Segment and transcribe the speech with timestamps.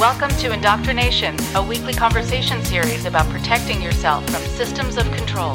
[0.00, 5.54] Welcome to Indoctrination, a weekly conversation series about protecting yourself from systems of control.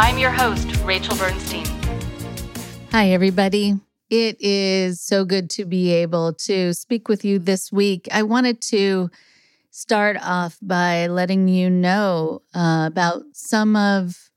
[0.00, 1.64] I'm your host, Rachel Bernstein.
[2.90, 3.74] Hi, everybody.
[4.10, 8.08] It is so good to be able to speak with you this week.
[8.10, 9.12] I wanted to
[9.70, 14.28] start off by letting you know uh, about some of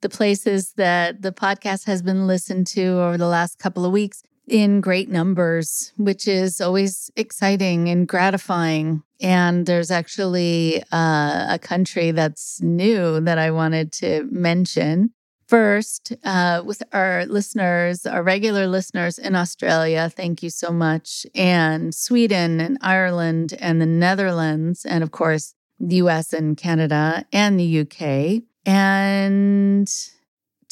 [0.00, 4.22] the places that the podcast has been listened to over the last couple of weeks
[4.48, 9.02] in great numbers, which is always exciting and gratifying.
[9.20, 15.10] And there's actually uh, a country that's new that I wanted to mention.
[15.46, 21.26] First, uh, with our listeners, our regular listeners in Australia, thank you so much.
[21.34, 27.60] And Sweden and Ireland and the Netherlands, and of course, the US and Canada and
[27.60, 28.42] the UK.
[28.64, 29.92] And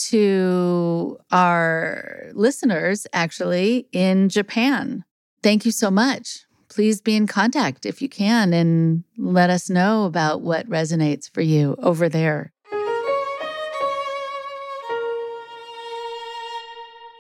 [0.09, 5.05] to our listeners actually in Japan.
[5.43, 6.45] Thank you so much.
[6.69, 11.41] Please be in contact if you can and let us know about what resonates for
[11.41, 12.53] you over there.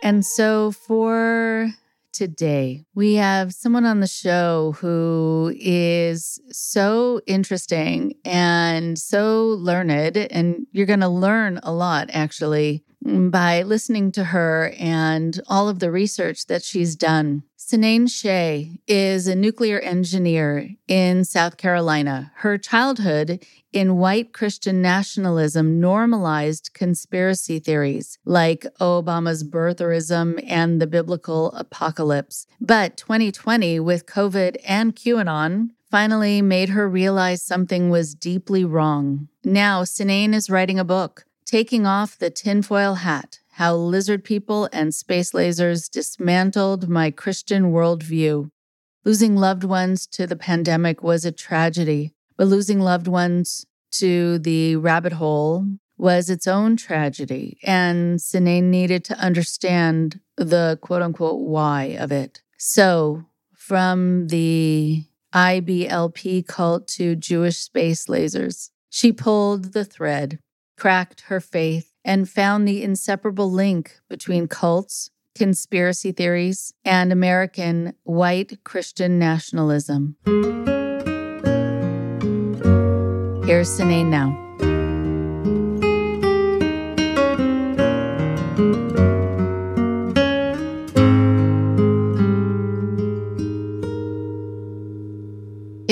[0.02, 1.72] And so for
[2.12, 10.16] today, we have someone on the show who is so interesting and so learned.
[10.16, 15.78] And you're going to learn a lot actually by listening to her and all of
[15.78, 17.42] the research that she's done.
[17.70, 22.32] Cynane Shay is a nuclear engineer in South Carolina.
[22.38, 31.52] Her childhood in white Christian nationalism normalized conspiracy theories like Obama's birtherism and the biblical
[31.52, 32.48] apocalypse.
[32.60, 39.28] But 2020, with COVID and QAnon, finally made her realize something was deeply wrong.
[39.44, 44.94] Now, Cynane is writing a book, Taking Off the Tinfoil Hat how lizard people and
[44.94, 48.50] space lasers dismantled my Christian worldview.
[49.04, 54.76] Losing loved ones to the pandemic was a tragedy, but losing loved ones to the
[54.76, 55.66] rabbit hole
[55.98, 57.58] was its own tragedy.
[57.62, 62.40] And Cynane needed to understand the quote unquote why of it.
[62.56, 65.04] So, from the
[65.34, 70.38] IBLP cult to Jewish space lasers, she pulled the thread,
[70.78, 78.58] cracked her faith, and found the inseparable link between cults, conspiracy theories, and American white
[78.64, 80.16] Christian nationalism.
[83.46, 84.49] Here's Cynane now.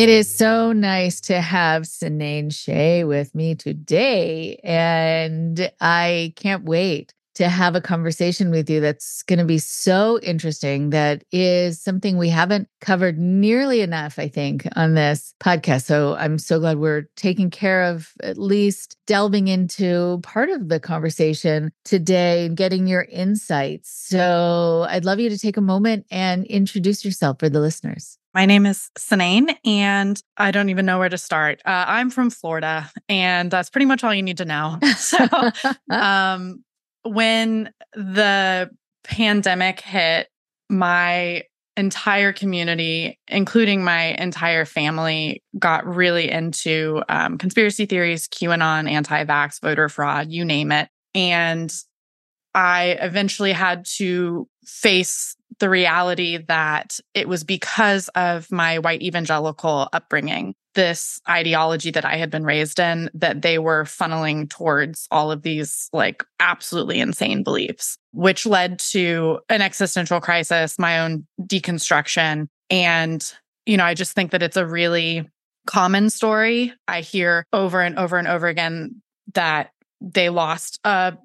[0.08, 4.58] It is so nice to have Cynane Shay with me today.
[4.64, 10.18] And I can't wait to have a conversation with you that's going to be so
[10.24, 10.90] interesting.
[10.90, 15.84] That is something we haven't covered nearly enough, I think, on this podcast.
[15.84, 20.80] So I'm so glad we're taking care of at least delving into part of the
[20.80, 23.88] conversation today and getting your insights.
[23.88, 28.18] So I'd love you to take a moment and introduce yourself for the listeners.
[28.34, 31.62] My name is Cynane, and I don't even know where to start.
[31.64, 34.78] Uh, I'm from Florida, and that's pretty much all you need to know.
[34.96, 35.18] so,
[35.90, 36.62] um,
[37.02, 38.70] when the
[39.04, 40.28] pandemic hit,
[40.68, 41.44] my
[41.76, 49.60] entire community, including my entire family, got really into um, conspiracy theories, QAnon, anti vax,
[49.60, 50.88] voter fraud, you name it.
[51.14, 51.72] And
[52.54, 59.88] I eventually had to face the reality that it was because of my white evangelical
[59.92, 65.32] upbringing, this ideology that I had been raised in, that they were funneling towards all
[65.32, 72.46] of these like absolutely insane beliefs, which led to an existential crisis, my own deconstruction.
[72.70, 73.34] And,
[73.66, 75.28] you know, I just think that it's a really
[75.66, 76.72] common story.
[76.86, 79.02] I hear over and over and over again
[79.34, 81.16] that they lost a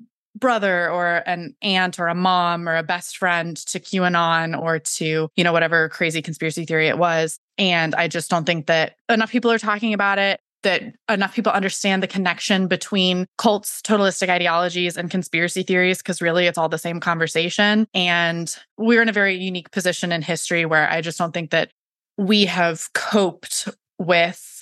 [0.43, 5.29] brother or an aunt or a mom or a best friend to QAnon or to,
[5.37, 7.39] you know, whatever crazy conspiracy theory it was.
[7.57, 11.53] And I just don't think that enough people are talking about it, that enough people
[11.53, 16.77] understand the connection between cults, totalistic ideologies, and conspiracy theories, because really it's all the
[16.77, 17.87] same conversation.
[17.93, 21.71] And we're in a very unique position in history where I just don't think that
[22.17, 24.52] we have coped with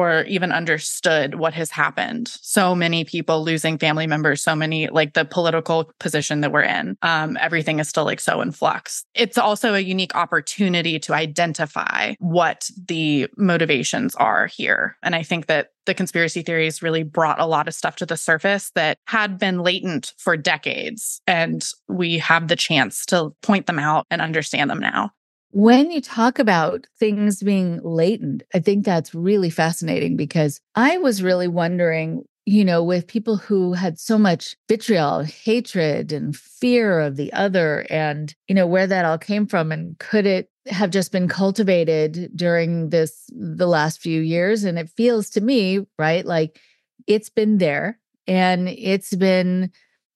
[0.00, 2.28] or even understood what has happened.
[2.40, 6.96] So many people losing family members, so many like the political position that we're in.
[7.02, 9.04] Um, everything is still like so in flux.
[9.14, 14.96] It's also a unique opportunity to identify what the motivations are here.
[15.02, 18.16] And I think that the conspiracy theories really brought a lot of stuff to the
[18.16, 21.20] surface that had been latent for decades.
[21.26, 25.10] And we have the chance to point them out and understand them now.
[25.50, 31.22] When you talk about things being latent, I think that's really fascinating because I was
[31.22, 37.16] really wondering, you know, with people who had so much vitriol, hatred, and fear of
[37.16, 39.72] the other, and, you know, where that all came from.
[39.72, 44.64] And could it have just been cultivated during this, the last few years?
[44.64, 46.60] And it feels to me, right, like
[47.06, 49.72] it's been there and it's been,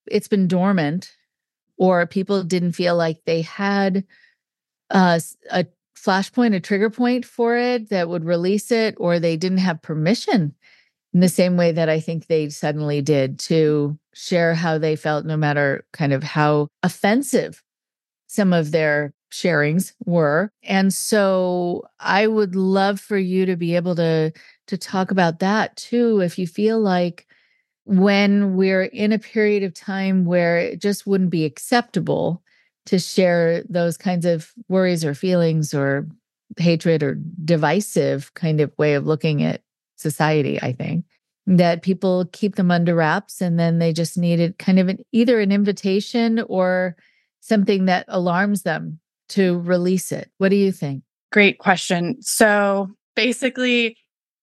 [0.07, 1.11] it's been dormant,
[1.77, 4.05] or people didn't feel like they had
[4.89, 5.19] uh,
[5.51, 5.65] a
[5.95, 10.53] flashpoint, a trigger point for it that would release it, or they didn't have permission
[11.13, 15.25] in the same way that I think they suddenly did to share how they felt,
[15.25, 17.63] no matter kind of how offensive
[18.27, 20.51] some of their sharings were.
[20.63, 24.31] And so I would love for you to be able to
[24.67, 27.27] to talk about that too if you feel like
[27.83, 32.41] when we're in a period of time where it just wouldn't be acceptable
[32.85, 36.07] to share those kinds of worries or feelings or
[36.57, 39.61] hatred or divisive kind of way of looking at
[39.95, 41.05] society, I think.
[41.47, 45.39] That people keep them under wraps and then they just needed kind of an, either
[45.39, 46.95] an invitation or
[47.41, 48.99] something that alarms them
[49.29, 50.31] to release it.
[50.39, 51.03] What do you think?
[51.31, 52.17] Great question.
[52.21, 53.97] So basically,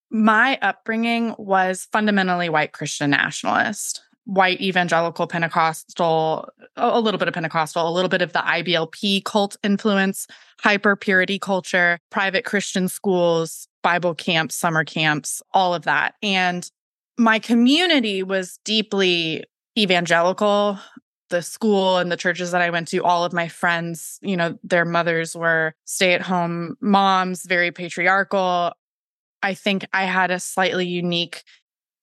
[0.09, 7.87] my upbringing was fundamentally white Christian nationalist white evangelical Pentecostal, a little bit of Pentecostal,
[7.87, 10.27] a little bit of the IBLP cult influence,
[10.61, 16.15] hyper purity culture, private Christian schools, Bible camps, summer camps, all of that.
[16.23, 16.69] And
[17.17, 19.43] my community was deeply
[19.77, 20.79] evangelical.
[21.29, 24.57] The school and the churches that I went to, all of my friends, you know,
[24.63, 28.73] their mothers were stay at home moms, very patriarchal.
[29.41, 31.43] I think I had a slightly unique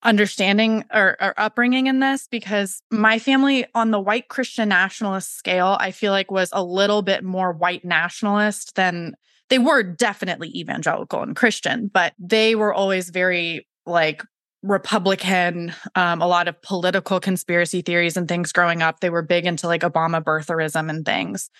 [0.03, 5.77] understanding or, or, upbringing in this because my family on the white Christian nationalist scale,
[5.79, 9.15] I feel like was a little bit more white nationalist than
[9.51, 14.23] they were definitely evangelical and Christian, but they were always very like
[14.63, 19.01] Republican, um, a lot of political conspiracy theories and things growing up.
[19.01, 21.51] They were big into like Obama birtherism and things.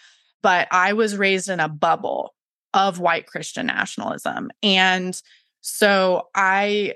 [0.43, 2.35] But I was raised in a bubble
[2.73, 4.51] of white Christian nationalism.
[4.63, 5.21] And
[5.61, 6.95] so I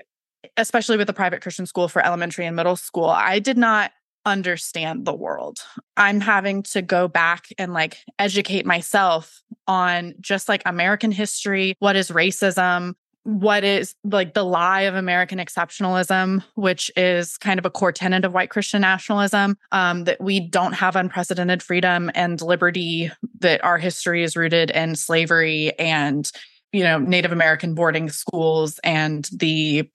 [0.57, 3.91] especially with the private Christian school for elementary and middle school, I did not
[4.25, 5.59] understand the world.
[5.97, 11.95] I'm having to go back and like educate myself on just like American history, what
[11.95, 17.71] is racism, what is like the lie of American exceptionalism, which is kind of a
[17.71, 23.11] core tenet of white Christian nationalism, um, that we don't have unprecedented freedom and liberty,
[23.39, 26.31] that our history is rooted in slavery and
[26.71, 29.89] you know Native American boarding schools and the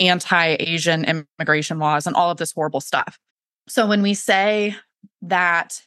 [0.00, 3.18] anti Asian immigration laws and all of this horrible stuff.
[3.68, 4.76] So when we say
[5.22, 5.82] that,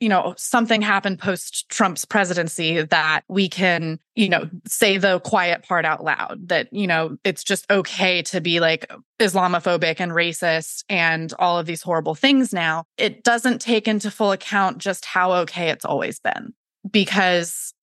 [0.00, 5.62] you know, something happened post Trump's presidency that we can, you know, say the quiet
[5.62, 8.90] part out loud that, you know, it's just okay to be like
[9.20, 14.32] Islamophobic and racist and all of these horrible things now, it doesn't take into full
[14.32, 16.54] account just how okay it's always been.
[16.90, 17.74] Because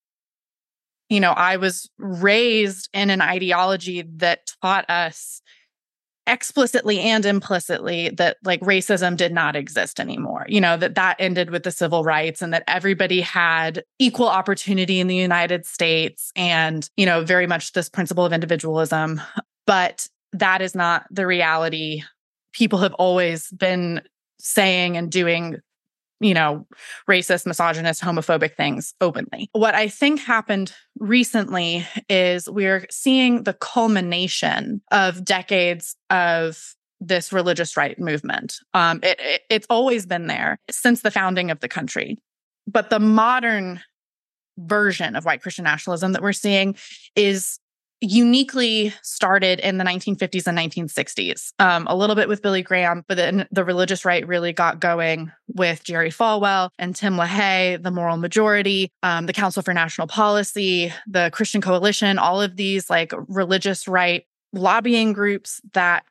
[1.09, 5.41] you know, I was raised in an ideology that taught us
[6.27, 10.45] explicitly and implicitly that like racism did not exist anymore.
[10.49, 14.99] You know that that ended with the civil rights and that everybody had equal opportunity
[14.99, 19.21] in the united states and you know very much this principle of individualism.
[19.65, 22.03] But that is not the reality
[22.53, 24.01] people have always been
[24.39, 25.57] saying and doing
[26.19, 26.65] you know,
[27.09, 29.49] racist, misogynist, homophobic things openly.
[29.51, 37.77] What I think happened recently is we're seeing the culmination of decades of this religious
[37.77, 38.55] right movement.
[38.73, 42.17] Um, it, it, it's always been there since the founding of the country.
[42.65, 43.81] But the modern
[44.57, 46.75] version of white Christian nationalism that we're seeing
[47.15, 47.59] is
[48.01, 51.53] uniquely started in the 1950s and 1960s.
[51.59, 55.31] Um, a little bit with Billy Graham, but then the religious right really got going
[55.55, 60.93] with Jerry Falwell and Tim LaHaye, the Moral Majority, um, the Council for National Policy,
[61.07, 66.05] the Christian Coalition, all of these like religious right lobbying groups that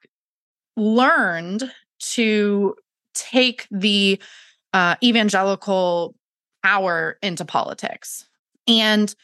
[0.76, 2.75] learned to
[3.14, 4.21] take the
[4.73, 6.14] uh, evangelical
[6.62, 8.26] power into politics.
[8.66, 9.14] And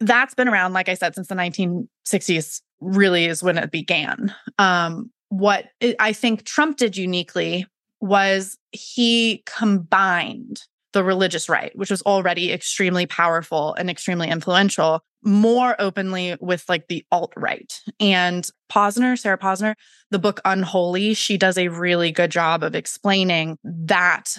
[0.00, 4.34] that's been around, like I said, since the 1960s, really is when it began.
[4.58, 5.66] Um, what
[5.98, 7.66] I think Trump did uniquely
[8.00, 15.76] was he combined the religious right, which was already extremely powerful and extremely influential, more
[15.78, 17.80] openly with like the alt right.
[18.00, 19.74] And Posner, Sarah Posner,
[20.10, 24.36] the book Unholy, she does a really good job of explaining that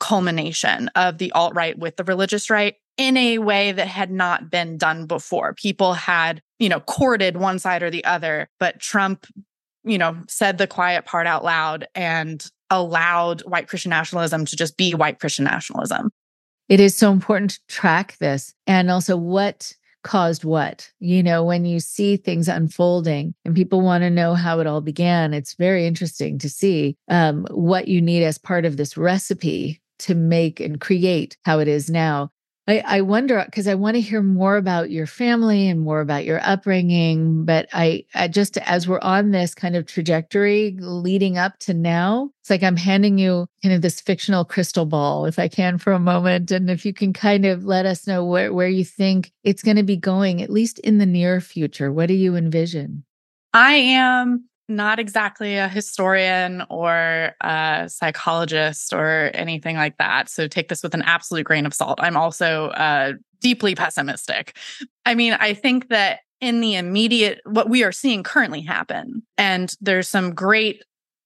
[0.00, 4.50] culmination of the alt right with the religious right in a way that had not
[4.50, 5.54] been done before.
[5.54, 9.26] People had, you know, courted one side or the other, but Trump,
[9.84, 14.76] you know, said the quiet part out loud and allowed white Christian nationalism to just
[14.76, 16.10] be white Christian nationalism.
[16.68, 20.90] It is so important to track this and also what caused what.
[21.00, 24.80] You know, when you see things unfolding and people want to know how it all
[24.80, 29.80] began, it's very interesting to see um, what you need as part of this recipe
[30.00, 32.30] to make and create how it is now.
[32.68, 36.26] I, I wonder because I want to hear more about your family and more about
[36.26, 37.46] your upbringing.
[37.46, 42.30] But I, I just as we're on this kind of trajectory leading up to now,
[42.42, 45.94] it's like I'm handing you kind of this fictional crystal ball, if I can, for
[45.94, 46.50] a moment.
[46.50, 49.78] And if you can kind of let us know where, where you think it's going
[49.78, 53.02] to be going, at least in the near future, what do you envision?
[53.54, 60.28] I am not exactly a historian or a psychologist or anything like that.
[60.28, 61.98] So take this with an absolute grain of salt.
[62.02, 64.56] I'm also uh, deeply pessimistic.
[65.06, 69.74] I mean, I think that in the immediate, what we are seeing currently happen, and
[69.80, 70.84] there's some great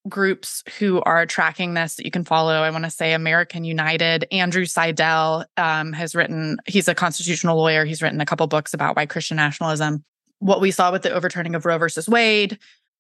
[0.09, 2.63] groups who are tracking this that you can follow.
[2.63, 4.27] I want to say American United.
[4.33, 7.85] Andrew Seidel um, has written, he's a constitutional lawyer.
[7.85, 10.05] He's written a couple books about white Christian nationalism.
[10.41, 12.59] What we saw with the overturning of Roe versus Wade,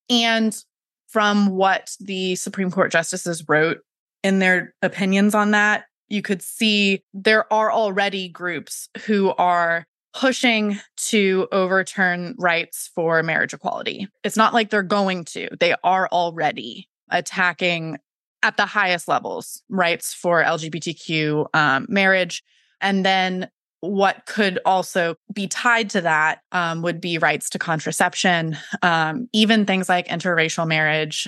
[0.08, 0.56] and
[1.08, 3.80] from what the Supreme Court justices wrote
[4.22, 10.78] in their opinions on that, you could see there are already groups who are pushing
[10.96, 14.08] to overturn rights for marriage equality.
[14.22, 17.98] It's not like they're going to, they are already attacking
[18.42, 22.42] at the highest levels rights for LGBTQ um, marriage.
[22.80, 23.48] And then
[23.82, 29.66] what could also be tied to that um, would be rights to contraception, um, even
[29.66, 31.26] things like interracial marriage.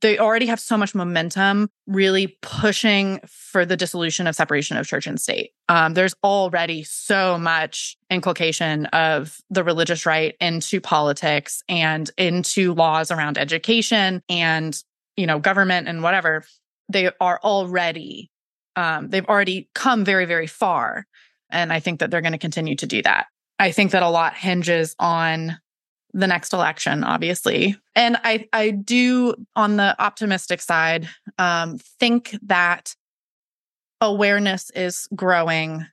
[0.00, 5.08] They already have so much momentum, really pushing for the dissolution of separation of church
[5.08, 5.50] and state.
[5.68, 13.10] Um, there's already so much inculcation of the religious right into politics and into laws
[13.10, 14.80] around education and
[15.16, 16.44] you know government and whatever.
[16.88, 18.30] They are already
[18.76, 21.06] um, they've already come very very far
[21.50, 23.26] and I think that they're going to continue to do that.
[23.58, 25.58] I think that a lot hinges on
[26.12, 27.76] the next election, obviously.
[27.94, 32.94] And I, I do, on the optimistic side, um, think that
[34.00, 35.86] awareness is growing.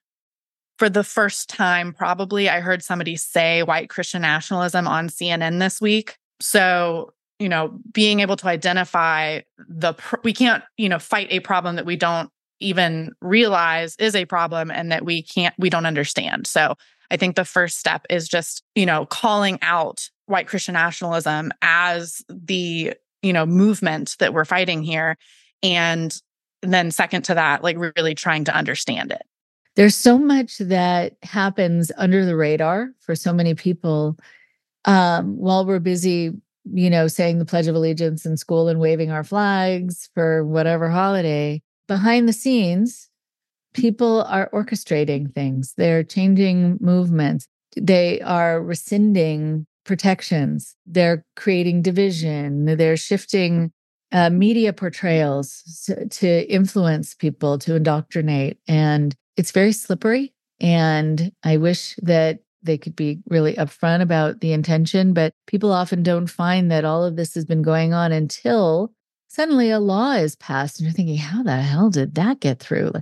[0.77, 5.79] For the first time, probably, I heard somebody say white Christian nationalism on CNN this
[5.79, 6.17] week.
[6.41, 9.93] So, you know, being able to identify the,
[10.24, 14.71] we can't, you know, fight a problem that we don't even realize is a problem
[14.71, 16.47] and that we can't we don't understand.
[16.47, 16.75] So
[17.12, 22.24] i think the first step is just you know calling out white christian nationalism as
[22.29, 25.17] the you know movement that we're fighting here.
[25.63, 26.15] And
[26.62, 29.24] then second to that like really trying to understand it.
[29.75, 34.17] There's so much that happens under the radar for so many people
[34.85, 36.31] um, while we're busy
[36.71, 40.89] you know saying the pledge of allegiance in school and waving our flags for whatever
[40.89, 43.10] holiday behind the scenes,
[43.74, 52.98] people are orchestrating things, they're changing movements, they are rescinding protections, they're creating division, they're
[52.98, 53.72] shifting
[54.12, 58.58] uh, media portrayals to, to influence people, to indoctrinate.
[58.68, 60.34] And it's very slippery.
[60.62, 66.01] And I wish that they could be really upfront about the intention, but people often
[66.01, 68.92] don't find that all of this has been going on until
[69.36, 72.94] suddenly a law is passed and you're thinking how the hell did that get through?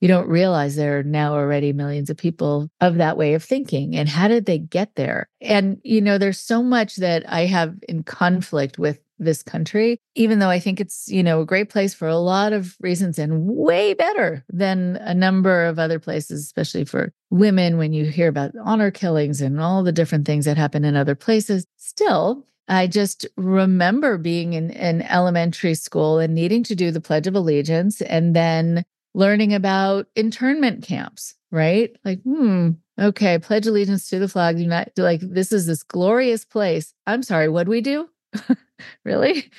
[0.00, 3.94] You don't realize there are now already millions of people of that way of thinking
[3.94, 5.28] and how did they get there?
[5.40, 10.40] And you know there's so much that i have in conflict with this country even
[10.40, 13.46] though i think it's you know a great place for a lot of reasons and
[13.46, 18.52] way better than a number of other places especially for women when you hear about
[18.62, 21.66] honor killings and all the different things that happen in other places.
[21.78, 27.26] Still I just remember being in, in elementary school and needing to do the Pledge
[27.26, 31.94] of Allegiance and then learning about internment camps, right?
[32.02, 34.58] Like, hmm, okay, pledge allegiance to the flag.
[34.58, 36.94] United, like, this is this glorious place.
[37.06, 38.08] I'm sorry, what do we do?
[39.04, 39.50] really?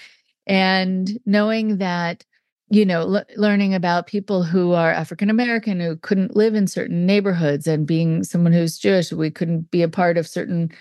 [0.48, 2.26] And knowing that,
[2.72, 7.68] you know, learning about people who are African American who couldn't live in certain neighborhoods
[7.68, 10.72] and being someone who's Jewish, we couldn't be a part of certain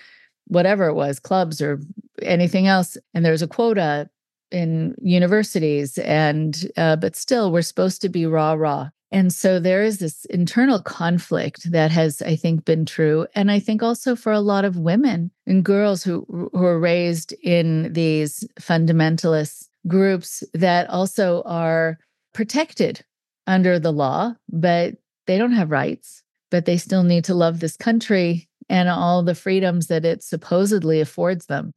[0.47, 1.79] whatever it was, clubs or
[2.21, 2.97] anything else.
[3.13, 4.09] And there's a quota
[4.51, 8.89] in universities, and uh, but still, we're supposed to be raw, raw.
[9.11, 13.27] And so there is this internal conflict that has, I think, been true.
[13.35, 17.31] And I think also for a lot of women and girls who, who are raised
[17.43, 21.99] in these fundamentalist groups that also are
[22.33, 23.05] protected
[23.45, 24.95] under the law, but
[25.27, 26.23] they don't have rights
[26.53, 31.01] but they still need to love this country and all the freedoms that it supposedly
[31.01, 31.73] affords them.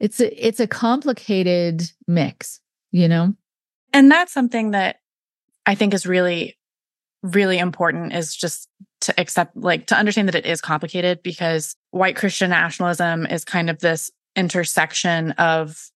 [0.00, 2.60] It's a it's a complicated mix,
[2.92, 3.34] you know?
[3.92, 4.96] And that's something that
[5.64, 6.56] I think is really
[7.22, 8.68] really important is just
[9.00, 13.68] to accept like to understand that it is complicated because white Christian nationalism is kind
[13.70, 15.90] of this intersection of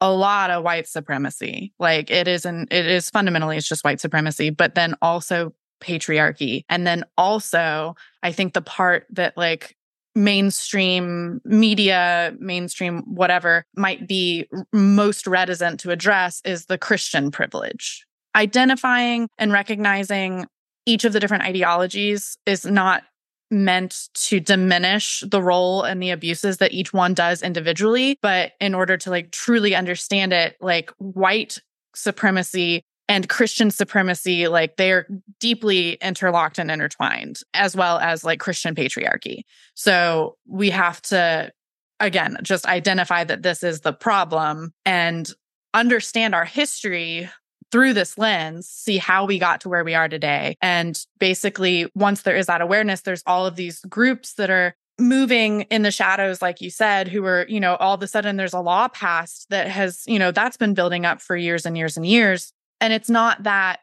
[0.00, 1.72] a lot of white supremacy.
[1.78, 6.64] Like it isn't, it is fundamentally, it's just white supremacy, but then also patriarchy.
[6.68, 9.76] And then also, I think the part that like
[10.14, 18.04] mainstream media, mainstream whatever might be most reticent to address is the Christian privilege.
[18.34, 20.46] Identifying and recognizing
[20.86, 23.04] each of the different ideologies is not
[23.50, 28.76] meant to diminish the role and the abuses that each one does individually but in
[28.76, 31.58] order to like truly understand it like white
[31.92, 35.06] supremacy and christian supremacy like they're
[35.38, 39.42] deeply interlocked and intertwined as well as like christian patriarchy
[39.74, 41.52] so we have to
[41.98, 45.32] again just identify that this is the problem and
[45.74, 47.28] understand our history
[47.70, 50.56] through this lens, see how we got to where we are today.
[50.60, 55.62] And basically, once there is that awareness, there's all of these groups that are moving
[55.62, 58.52] in the shadows, like you said, who are, you know, all of a sudden there's
[58.52, 61.96] a law passed that has, you know, that's been building up for years and years
[61.96, 62.52] and years.
[62.80, 63.80] And it's not that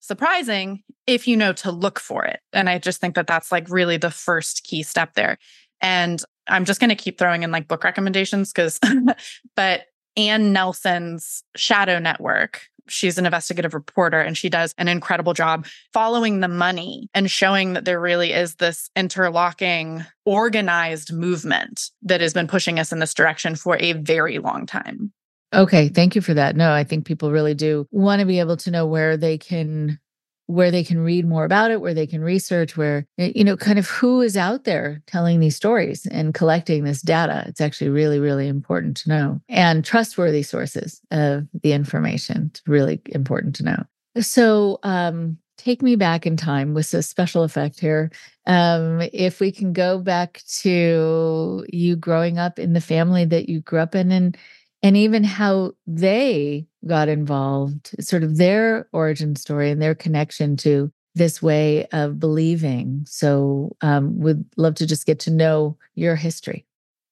[0.00, 2.40] surprising if you know to look for it.
[2.52, 5.38] And I just think that that's like really the first key step there.
[5.80, 8.80] And I'm just going to keep throwing in like book recommendations because,
[9.56, 9.82] but
[10.16, 16.40] Anne Nelson's Shadow Network, she's an investigative reporter and she does an incredible job following
[16.40, 22.48] the money and showing that there really is this interlocking organized movement that has been
[22.48, 25.12] pushing us in this direction for a very long time.
[25.52, 26.54] Okay, thank you for that.
[26.56, 29.98] No, I think people really do want to be able to know where they can
[30.46, 33.56] where they can read more about it, where they can research, where, eh, you know,
[33.56, 37.44] kind of who is out there telling these stories and collecting this data.
[37.46, 42.50] It's actually really, really important to know and trustworthy sources of the information.
[42.52, 43.84] It's really important to know.
[44.20, 48.10] So, um, take me back in time with a special effect here.
[48.46, 53.60] Um, if we can go back to you growing up in the family that you
[53.60, 54.36] grew up in and
[54.82, 60.90] and even how they got involved, sort of their origin story and their connection to
[61.14, 63.04] this way of believing.
[63.06, 66.66] So, um, would love to just get to know your history.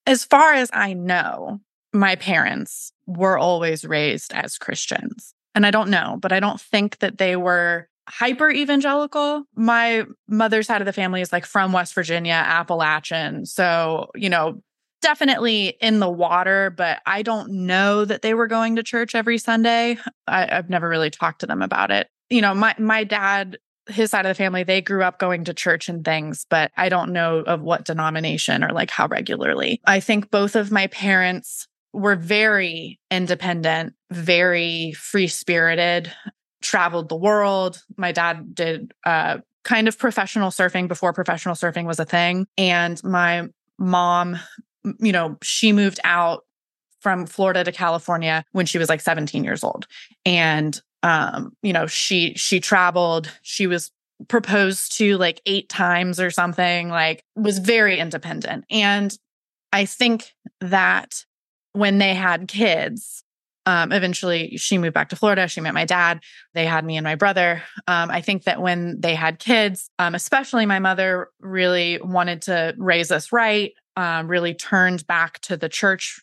[0.06, 1.60] As far as I know,
[1.92, 5.34] my parents were always raised as Christians.
[5.54, 9.44] And I don't know, but I don't think that they were hyper evangelical.
[9.54, 13.44] My mother's side of the family is like from West Virginia, Appalachian.
[13.44, 14.62] So, you know,
[15.00, 19.38] definitely in the water, but I don't know that they were going to church every
[19.38, 19.98] Sunday.
[20.26, 22.08] I, have never really talked to them about it.
[22.30, 23.58] You know, my my dad,
[23.88, 26.88] his side of the family, they grew up going to church and things, but I
[26.88, 29.80] don't know of what denomination or like how regularly.
[29.86, 36.12] I think both of my parents were very independent, very free spirited,
[36.60, 37.82] traveled the world.
[37.96, 42.46] My dad did uh, kind of professional surfing before professional surfing was a thing.
[42.56, 44.38] And my mom
[45.00, 46.44] you know, she moved out
[47.00, 49.86] from Florida to California when she was like 17 years old.
[50.24, 53.92] And um, you know, she she traveled, she was
[54.26, 58.64] proposed to like 8 times or something, like was very independent.
[58.68, 59.16] And
[59.72, 61.24] I think that
[61.72, 63.22] when they had kids,
[63.66, 65.46] um, eventually she moved back to Florida.
[65.46, 66.20] She met my dad.
[66.54, 67.62] They had me and my brother.
[67.86, 72.74] Um, I think that when they had kids, um, especially my mother really wanted to
[72.78, 76.20] raise us right um, really turned back to the church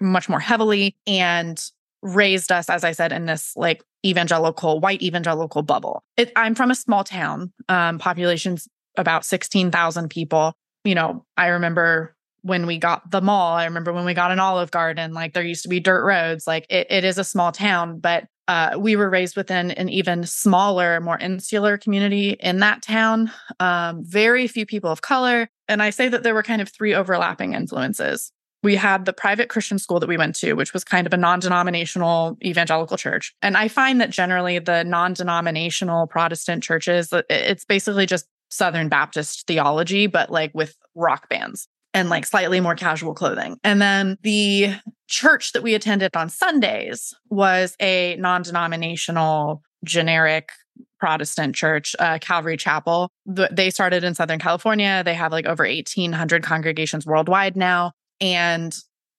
[0.00, 1.64] much more heavily and
[2.02, 6.02] raised us, as I said, in this like evangelical, white evangelical bubble.
[6.16, 8.66] It, I'm from a small town, um, population's
[8.98, 10.52] about 16,000 people.
[10.82, 14.40] You know, I remember when we got the mall, I remember when we got an
[14.40, 16.44] Olive Garden, like there used to be dirt roads.
[16.48, 20.24] Like it, it is a small town, but uh, we were raised within an even
[20.24, 23.30] smaller, more insular community in that town.
[23.60, 25.48] Um, very few people of color.
[25.68, 28.32] And I say that there were kind of three overlapping influences.
[28.62, 31.16] We had the private Christian school that we went to, which was kind of a
[31.16, 33.34] non denominational evangelical church.
[33.42, 39.46] And I find that generally the non denominational Protestant churches, it's basically just Southern Baptist
[39.46, 43.58] theology, but like with rock bands and like slightly more casual clothing.
[43.64, 44.74] And then the
[45.12, 50.50] church that we attended on Sundays was a non denominational, generic
[50.98, 53.10] Protestant church, uh, Calvary Chapel.
[53.26, 55.02] They started in Southern California.
[55.04, 57.92] They have like over 1,800 congregations worldwide now.
[58.20, 58.74] And,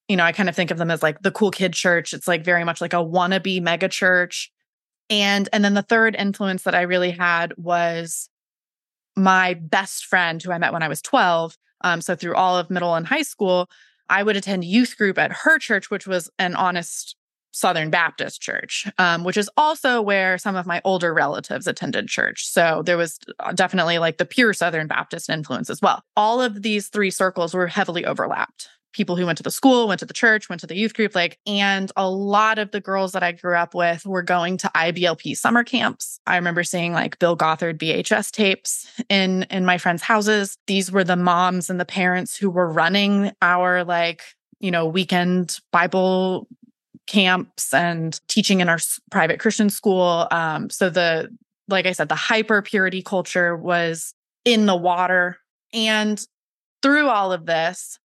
[0.08, 2.14] you know, I kind of think of them as like the cool kid church.
[2.14, 4.52] It's like very much like a wannabe mega church.
[5.10, 8.30] And, and then the third influence that I really had was
[9.16, 12.72] my best friend who I met when I was 12, um, so through all of
[12.72, 13.70] middle and high school,
[14.10, 17.16] I would attend youth group at her church, which was an honest
[17.54, 22.48] Southern Baptist church, um, which is also where some of my older relatives attended church.
[22.48, 26.02] So there was uh, definitely like the pure Southern Baptist influence as well.
[26.18, 30.00] All of these three circles were heavily overlapped people who went to the school, went
[30.00, 33.12] to the church, went to the youth group, like, and a lot of the girls
[33.12, 36.20] that I grew up with were going to IBLP summer camps.
[36.26, 40.58] I remember seeing like Bill Gothard VHS tapes in in my friends' houses.
[40.68, 44.24] These were the moms and the parents who were running our like,
[44.60, 46.48] you know, weekend Bible
[47.06, 48.80] camps and teaching in our
[49.12, 50.28] private Christian school.
[50.32, 51.30] Um, so the
[51.68, 54.14] like I said, the hyper purity culture was
[54.46, 55.38] in the water.
[55.74, 56.26] And
[56.82, 58.00] through all of this,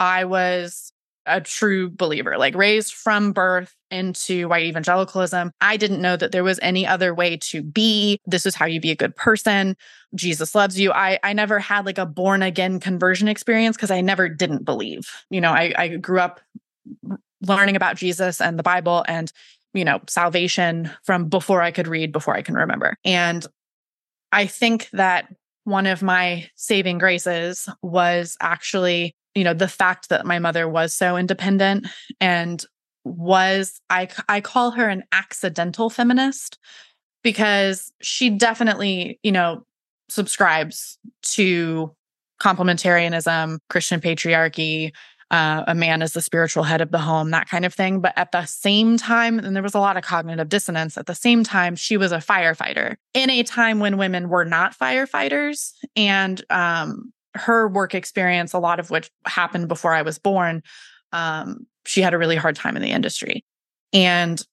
[0.00, 0.92] I was
[1.26, 5.52] a true believer, like raised from birth into white evangelicalism.
[5.60, 8.18] I didn't know that there was any other way to be.
[8.26, 9.76] This is how you be a good person.
[10.14, 10.90] Jesus loves you.
[10.92, 15.10] I I never had like a born again conversion experience because I never didn't believe.
[15.30, 16.40] You know, I I grew up
[17.42, 19.30] learning about Jesus and the Bible and
[19.74, 22.96] you know, salvation from before I could read, before I can remember.
[23.04, 23.46] And
[24.32, 25.32] I think that
[25.64, 30.94] one of my saving graces was actually you know the fact that my mother was
[30.94, 31.86] so independent
[32.20, 32.64] and
[33.04, 36.58] was i i call her an accidental feminist
[37.22, 39.62] because she definitely you know
[40.08, 41.94] subscribes to
[42.40, 44.92] complementarianism christian patriarchy
[45.30, 48.00] uh, a man is the spiritual head of the home, that kind of thing.
[48.00, 51.14] But at the same time, and there was a lot of cognitive dissonance, at the
[51.14, 55.72] same time, she was a firefighter in a time when women were not firefighters.
[55.96, 60.62] And um, her work experience, a lot of which happened before I was born,
[61.12, 63.44] um, she had a really hard time in the industry.
[63.92, 64.44] And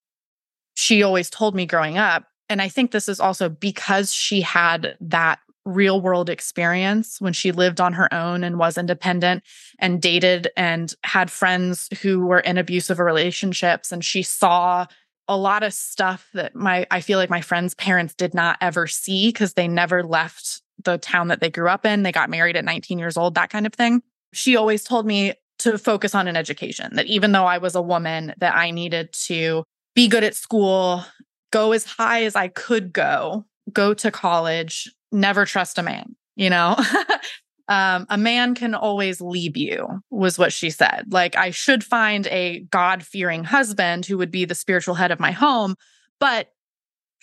[0.76, 4.98] she always told me growing up, and I think this is also because she had
[5.02, 9.44] that real world experience when she lived on her own and was independent
[9.80, 13.92] and dated and had friends who were in abusive relationships.
[13.92, 14.86] And she saw
[15.28, 18.86] a lot of stuff that my, I feel like my friends' parents did not ever
[18.86, 22.04] see because they never left the town that they grew up in.
[22.04, 24.02] They got married at 19 years old, that kind of thing.
[24.34, 27.82] She always told me to focus on an education, that even though I was a
[27.82, 29.64] woman, that I needed to
[29.96, 31.06] be good at school,
[31.52, 36.50] go as high as I could go, go to college, never trust a man, you
[36.50, 36.76] know?
[37.70, 41.06] um, a man can always leave you, was what she said.
[41.10, 45.20] Like, I should find a God fearing husband who would be the spiritual head of
[45.20, 45.76] my home,
[46.20, 46.50] but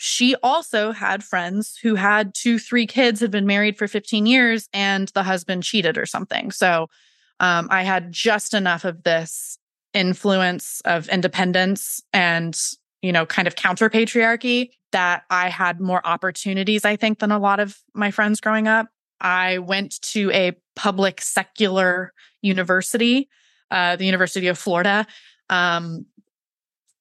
[0.05, 4.69] she also had friends who had two, three kids, had been married for 15 years,
[4.73, 6.51] and the husband cheated or something.
[6.51, 6.89] So
[7.39, 9.59] um, I had just enough of this
[9.95, 12.61] influence of independence and,
[13.01, 17.39] you know, kind of counter patriarchy that I had more opportunities, I think, than a
[17.39, 18.89] lot of my friends growing up.
[19.21, 23.29] I went to a public secular university,
[23.71, 25.07] uh, the University of Florida.
[25.49, 26.07] Um,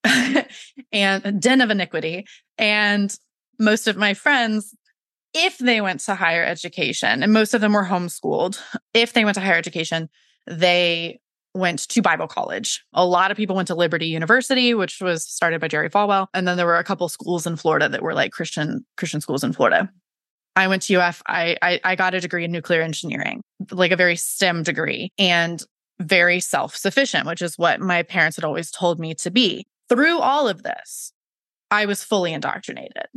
[0.92, 2.26] and a den of iniquity.
[2.58, 3.16] And
[3.60, 4.76] most of my friends,
[5.34, 8.62] if they went to higher education, and most of them were homeschooled,
[8.94, 10.10] if they went to higher education,
[10.48, 11.20] they
[11.54, 12.84] went to Bible college.
[12.94, 16.48] A lot of people went to Liberty University, which was started by Jerry Falwell, and
[16.48, 19.54] then there were a couple schools in Florida that were like Christian Christian schools in
[19.54, 19.90] Florida.
[20.56, 21.22] I went to UF.
[21.28, 25.62] I, I I got a degree in nuclear engineering, like a very STEM degree, and
[26.00, 30.20] very self sufficient, which is what my parents had always told me to be through
[30.20, 31.12] all of this,
[31.70, 33.08] I was fully indoctrinated.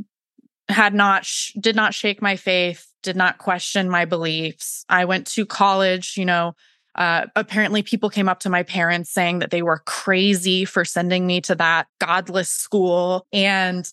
[0.69, 4.85] Had not, sh- did not shake my faith, did not question my beliefs.
[4.89, 6.55] I went to college, you know,
[6.97, 11.29] uh, apparently people came up to my parents saying that they were crazy for sending
[11.29, 13.25] me to that godless school.
[13.33, 13.89] And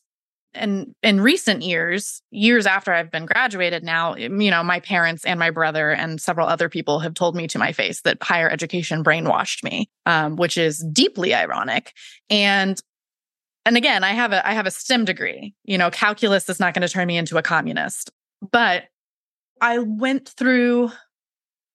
[0.54, 5.40] and in recent years, years after I've been graduated now, you know, my parents and
[5.40, 9.04] my brother and several other people have told me to my face that higher education
[9.04, 11.94] brainwashed me, um, which is deeply ironic.
[12.30, 12.80] And
[13.66, 15.54] and again, I have a I have a STEM degree.
[15.64, 18.12] You know, calculus is not going to turn me into a communist.
[18.52, 18.86] But
[19.62, 20.92] I went through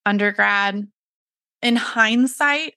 [0.04, 0.86] undergrad.
[1.62, 2.74] In hindsight,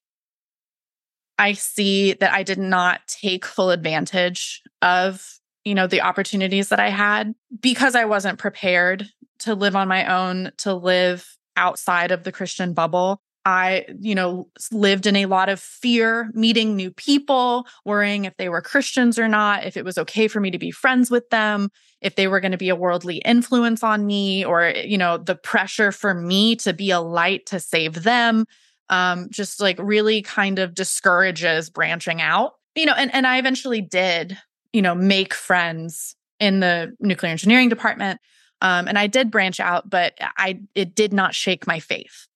[1.38, 6.80] I see that I did not take full advantage of you know, the opportunities that
[6.80, 9.08] I had because I wasn't prepared
[9.40, 13.22] to live on my own, to live outside of the Christian bubble.
[13.46, 18.50] I, you know, lived in a lot of fear, meeting new people, worrying if they
[18.50, 21.70] were Christians or not, if it was okay for me to be friends with them,
[22.02, 25.36] if they were going to be a worldly influence on me, or, you know, the
[25.36, 28.46] pressure for me to be a light to save them,
[28.90, 32.54] um, just like really kind of discourages branching out.
[32.76, 34.38] You know, and, and I eventually did
[34.74, 38.20] you know, make friends in the nuclear engineering department.
[38.62, 42.28] Um, and I did branch out, but I it did not shake my faith.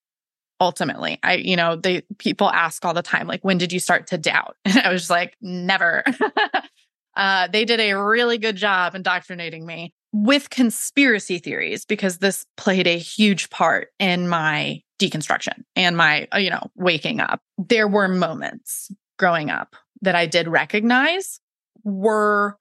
[0.61, 4.07] Ultimately, I you know they people ask all the time like when did you start
[4.07, 4.55] to doubt?
[4.65, 6.03] And I was like never.
[7.15, 12.87] uh, they did a really good job indoctrinating me with conspiracy theories because this played
[12.87, 17.41] a huge part in my deconstruction and my uh, you know waking up.
[17.57, 21.39] There were moments growing up that I did recognize
[21.83, 22.57] were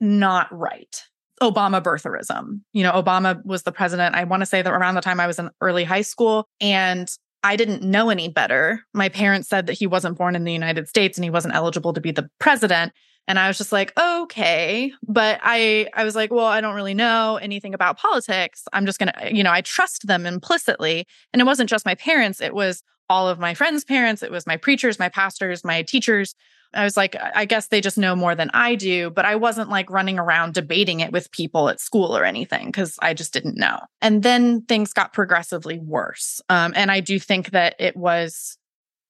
[0.00, 1.02] not right.
[1.42, 2.60] Obama birtherism.
[2.72, 4.14] You know, Obama was the president.
[4.14, 7.10] I want to say that around the time I was in early high school and
[7.42, 8.80] I didn't know any better.
[8.94, 11.92] My parents said that he wasn't born in the United States and he wasn't eligible
[11.92, 12.92] to be the president.
[13.26, 14.92] And I was just like, okay.
[15.06, 18.64] But I I was like, well, I don't really know anything about politics.
[18.72, 21.06] I'm just gonna, you know, I trust them implicitly.
[21.32, 24.46] And it wasn't just my parents, it was all of my friends' parents, it was
[24.46, 26.34] my preachers, my pastors, my teachers,
[26.74, 29.10] I was like, I guess they just know more than I do.
[29.10, 32.98] But I wasn't like running around debating it with people at school or anything because
[33.00, 33.80] I just didn't know.
[34.02, 36.40] And then things got progressively worse.
[36.48, 38.58] Um, and I do think that it was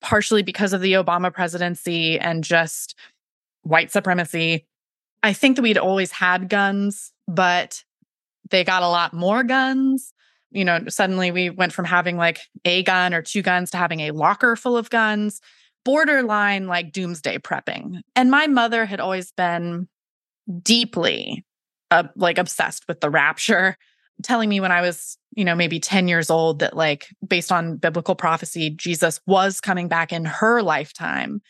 [0.01, 2.95] partially because of the Obama presidency and just
[3.63, 4.67] white supremacy.
[5.23, 7.83] I think that we'd always had guns, but
[8.51, 10.13] they got a lot more guns.
[10.55, 14.01] You know, suddenly we went from having like a gun or two guns to having
[14.01, 15.41] a locker full of guns
[15.85, 18.01] borderline like doomsday prepping.
[18.17, 19.89] And my mother had always been
[20.63, 21.45] deeply
[21.91, 23.77] uh, like obsessed with the rapture,
[24.23, 27.77] telling me when I was, you know, maybe 10 years old that like based on
[27.77, 31.41] biblical prophecy, Jesus was coming back in her lifetime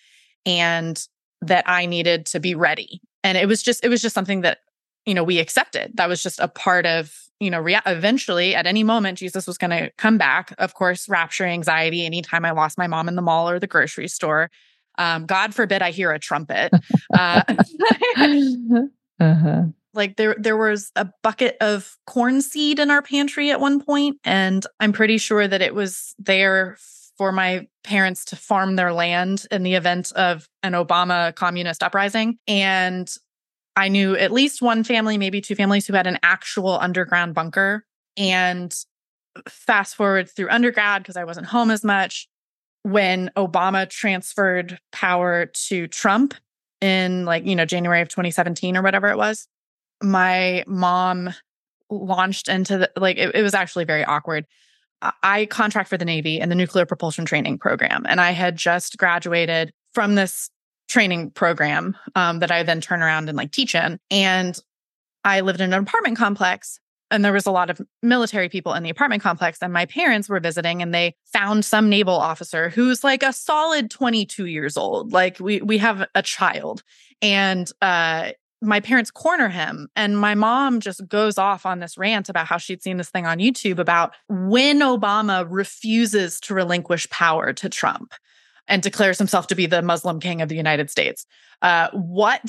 [0.44, 1.02] and
[1.40, 3.00] that I needed to be ready.
[3.22, 4.58] And it was just it was just something that
[5.06, 5.92] you know we accepted.
[5.94, 9.59] That was just a part of you know, rea- eventually at any moment, Jesus was
[9.59, 10.55] going to come back.
[10.59, 14.09] Of course, rapture anxiety anytime I lost my mom in the mall or the grocery
[14.09, 14.51] store.
[14.99, 16.73] Um, God forbid I hear a trumpet.
[17.12, 17.42] Uh,
[19.20, 19.62] uh-huh.
[19.92, 24.18] Like there, there was a bucket of corn seed in our pantry at one point,
[24.25, 26.77] and I'm pretty sure that it was there
[27.16, 32.38] for my parents to farm their land in the event of an Obama communist uprising.
[32.49, 33.09] And
[33.76, 37.84] I knew at least one family, maybe two families who had an actual underground bunker.
[38.16, 38.74] And
[39.48, 42.28] fast forward through undergrad, because I wasn't home as much,
[42.82, 46.34] when Obama transferred power to Trump
[46.80, 49.48] in like, you know, January of 2017 or whatever it was,
[50.02, 51.34] my mom
[51.90, 54.46] launched into the like, it, it was actually very awkward.
[55.22, 58.06] I contract for the Navy and the nuclear propulsion training program.
[58.08, 60.50] And I had just graduated from this
[60.94, 63.98] training program um, that I then turn around and like teach in.
[64.12, 64.57] And
[65.24, 66.78] I lived in an apartment complex
[67.11, 70.28] and there was a lot of military people in the apartment complex and my parents
[70.28, 75.12] were visiting and they found some naval officer who's like a solid 22 years old.
[75.12, 76.85] Like we we have a child.
[77.20, 78.30] And uh
[78.62, 82.57] my parents corner him and my mom just goes off on this rant about how
[82.57, 88.14] she'd seen this thing on YouTube about when Obama refuses to relinquish power to Trump
[88.68, 91.27] and declares himself to be the Muslim king of the United States.
[91.62, 92.42] Uh, what?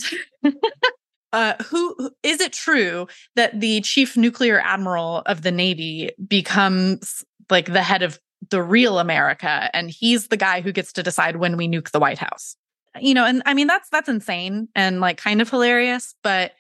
[1.34, 7.72] uh, who is it true that the chief nuclear admiral of the Navy becomes like
[7.72, 11.58] the head of the real America, and he's the guy who gets to decide when
[11.58, 12.56] we nuke the White House?
[13.00, 16.54] You know, and I mean that's that's insane and like kind of hilarious, but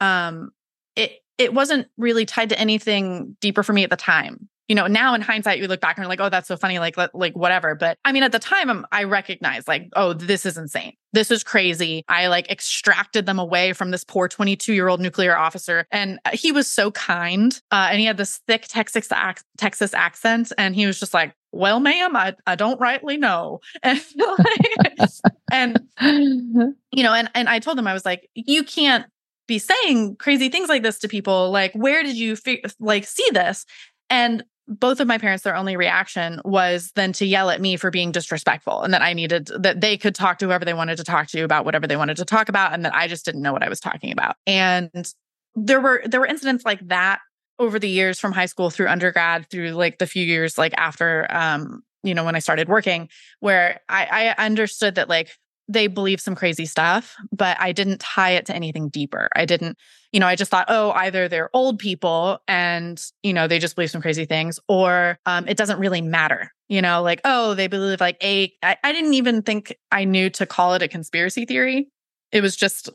[0.00, 0.50] um,
[0.96, 4.86] it it wasn't really tied to anything deeper for me at the time you know,
[4.86, 7.36] now in hindsight, you look back and you're like, oh, that's so funny, like, like
[7.36, 7.74] whatever.
[7.74, 10.94] But I mean, at the time, I'm, I recognize like, oh, this is insane.
[11.12, 12.04] This is crazy.
[12.08, 16.30] I like extracted them away from this poor 22 year old nuclear officer, and uh,
[16.32, 20.74] he was so kind, uh, and he had this thick Texas ac- Texas accent, and
[20.74, 23.60] he was just like, well, ma'am, I, I don't rightly know.
[23.82, 25.10] And, like,
[25.52, 25.80] and
[26.92, 29.04] you know, and and I told him I was like, you can't
[29.46, 31.50] be saying crazy things like this to people.
[31.50, 33.66] Like, where did you fi- like see this?
[34.08, 37.90] And both of my parents, their only reaction was then to yell at me for
[37.90, 41.04] being disrespectful and that I needed that they could talk to whoever they wanted to
[41.04, 43.52] talk to about whatever they wanted to talk about and that I just didn't know
[43.52, 44.36] what I was talking about.
[44.46, 45.12] And
[45.54, 47.20] there were there were incidents like that
[47.58, 51.26] over the years from high school through undergrad through like the few years like after
[51.30, 53.08] um you know when I started working
[53.40, 55.36] where I I understood that like
[55.68, 59.28] they believe some crazy stuff, but I didn't tie it to anything deeper.
[59.34, 59.78] I didn't,
[60.12, 63.76] you know, I just thought, oh, either they're old people and, you know, they just
[63.76, 66.52] believe some crazy things, or um, it doesn't really matter.
[66.68, 70.30] You know, like, oh, they believe like a, I, I didn't even think I knew
[70.30, 71.88] to call it a conspiracy theory.
[72.32, 72.90] It was just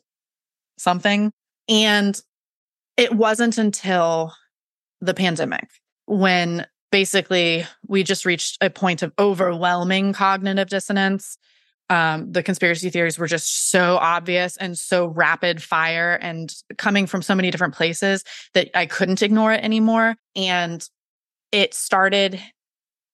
[0.77, 1.31] something.
[1.69, 2.19] And
[2.97, 4.33] it wasn't until
[4.99, 5.69] the pandemic
[6.05, 11.37] when basically we just reached a point of overwhelming cognitive dissonance
[11.89, 17.21] um, the conspiracy theories were just so obvious and so rapid fire and coming from
[17.21, 18.23] so many different places
[18.53, 20.15] that I couldn't ignore it anymore.
[20.35, 20.87] And
[21.51, 22.41] it started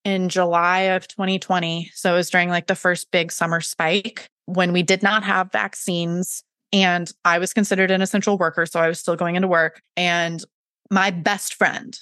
[0.03, 1.91] in July of 2020.
[1.93, 5.51] So it was during like the first big summer spike when we did not have
[5.51, 6.43] vaccines.
[6.71, 8.65] And I was considered an essential worker.
[8.65, 9.81] So I was still going into work.
[9.95, 10.43] And
[10.89, 11.97] my best friend,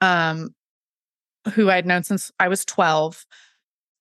[0.00, 0.54] um,
[1.52, 3.26] who I'd known since I was 12,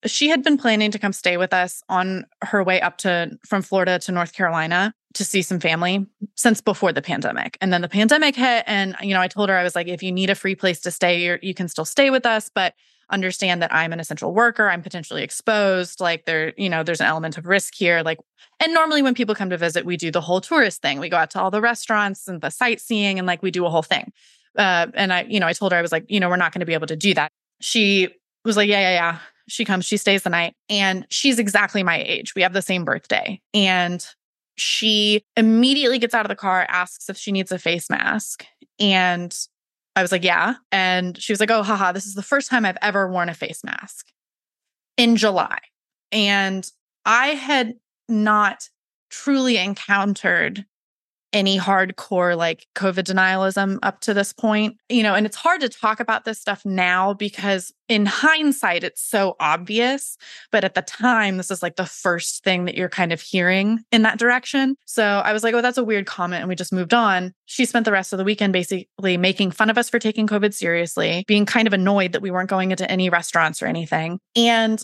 [0.05, 3.61] she had been planning to come stay with us on her way up to from
[3.61, 7.57] Florida to North Carolina to see some family since before the pandemic.
[7.61, 10.01] And then the pandemic hit and you know, I told her I was like if
[10.01, 12.73] you need a free place to stay, you can still stay with us, but
[13.09, 17.07] understand that I'm an essential worker, I'm potentially exposed, like there, you know, there's an
[17.07, 18.19] element of risk here like
[18.59, 20.99] and normally when people come to visit, we do the whole tourist thing.
[20.99, 23.69] We go out to all the restaurants and the sightseeing and like we do a
[23.69, 24.11] whole thing.
[24.57, 26.53] Uh, and I, you know, I told her I was like, you know, we're not
[26.53, 27.31] going to be able to do that.
[27.59, 28.09] She
[28.45, 29.19] was like, yeah, yeah, yeah.
[29.47, 32.34] She comes, she stays the night, and she's exactly my age.
[32.36, 33.41] We have the same birthday.
[33.53, 34.06] And
[34.56, 38.45] she immediately gets out of the car, asks if she needs a face mask.
[38.79, 39.36] And
[39.95, 40.56] I was like, yeah.
[40.71, 43.34] And she was like, oh, haha, this is the first time I've ever worn a
[43.34, 44.08] face mask
[44.97, 45.60] in July.
[46.12, 46.69] And
[47.06, 47.75] I had
[48.08, 48.69] not
[49.10, 50.65] truly encountered
[51.33, 54.77] any hardcore like COVID denialism up to this point.
[54.89, 59.01] You know, and it's hard to talk about this stuff now because in hindsight, it's
[59.01, 60.17] so obvious.
[60.51, 63.83] But at the time, this is like the first thing that you're kind of hearing
[63.91, 64.75] in that direction.
[64.85, 66.41] So I was like, oh, that's a weird comment.
[66.41, 67.33] And we just moved on.
[67.45, 70.53] She spent the rest of the weekend basically making fun of us for taking COVID
[70.53, 74.19] seriously, being kind of annoyed that we weren't going into any restaurants or anything.
[74.35, 74.83] And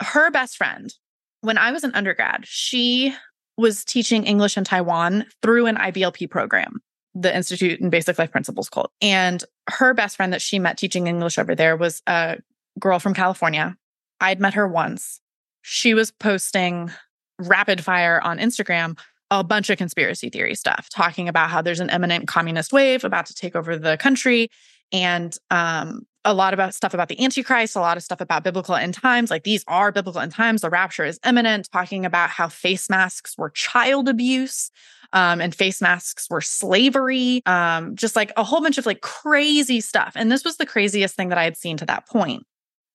[0.00, 0.92] her best friend,
[1.40, 3.14] when I was an undergrad, she
[3.58, 6.80] was teaching English in Taiwan through an IBLP program,
[7.14, 8.90] the Institute in Basic Life Principles called.
[9.02, 12.38] And her best friend that she met teaching English over there was a
[12.78, 13.76] girl from California.
[14.20, 15.20] I'd met her once.
[15.62, 16.90] She was posting
[17.38, 18.98] rapid fire on Instagram
[19.30, 23.26] a bunch of conspiracy theory stuff, talking about how there's an imminent communist wave about
[23.26, 24.48] to take over the country
[24.92, 28.74] and um, a lot about stuff about the Antichrist, a lot of stuff about biblical
[28.74, 29.30] end times.
[29.30, 30.60] Like these are biblical end times.
[30.60, 34.70] The rapture is imminent, talking about how face masks were child abuse.
[35.14, 39.80] Um, and face masks were slavery, um, just like a whole bunch of like crazy
[39.80, 40.12] stuff.
[40.14, 42.42] And this was the craziest thing that I had seen to that point.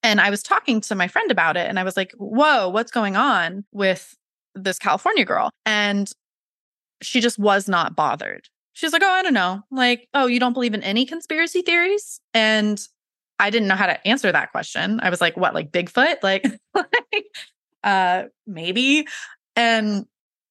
[0.03, 2.91] And I was talking to my friend about it, and I was like, whoa, what's
[2.91, 4.15] going on with
[4.53, 5.49] this California girl?
[5.65, 6.11] And
[7.01, 8.47] she just was not bothered.
[8.73, 9.63] She's like, oh, I don't know.
[9.71, 12.19] Like, oh, you don't believe in any conspiracy theories?
[12.35, 12.79] And
[13.39, 14.99] I didn't know how to answer that question.
[15.01, 16.17] I was like, what, like Bigfoot?
[16.23, 16.45] Like,
[17.83, 19.07] uh, maybe.
[19.55, 20.05] And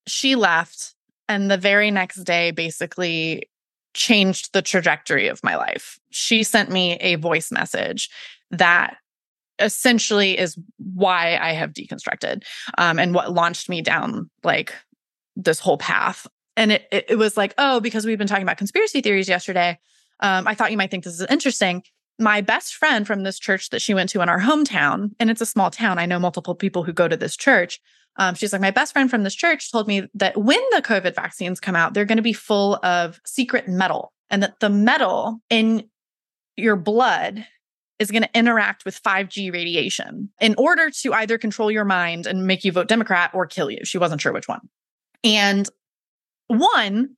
[0.07, 0.95] she left.
[1.29, 3.49] And the very next day, basically
[3.95, 5.99] changed the trajectory of my life.
[6.11, 8.11] She sent me a voice message
[8.51, 8.97] that
[9.59, 12.42] essentially is why I have deconstructed
[12.79, 14.75] um, and what launched me down like
[15.37, 16.27] this whole path.
[16.57, 19.79] And it, it, it was like, oh, because we've been talking about conspiracy theories yesterday.
[20.21, 21.83] Um, I thought you might think this is interesting
[22.22, 25.40] my best friend from this church that she went to in our hometown, and it's
[25.40, 25.98] a small town.
[25.98, 27.80] I know multiple people who go to this church.
[28.16, 31.14] Um, she's like, my best friend from this church told me that when the COVID
[31.14, 35.40] vaccines come out, they're going to be full of secret metal, and that the metal
[35.50, 35.88] in
[36.56, 37.46] your blood
[37.98, 42.46] is going to interact with 5G radiation in order to either control your mind and
[42.46, 43.85] make you vote Democrat or kill you.
[43.85, 44.68] She wasn't sure which one.
[45.24, 45.68] And
[46.48, 47.16] one,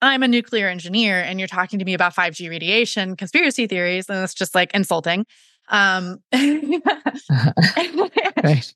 [0.00, 4.22] I'm a nuclear engineer and you're talking to me about 5G radiation conspiracy theories, and
[4.22, 5.26] it's just like insulting.
[5.70, 6.80] Um, right.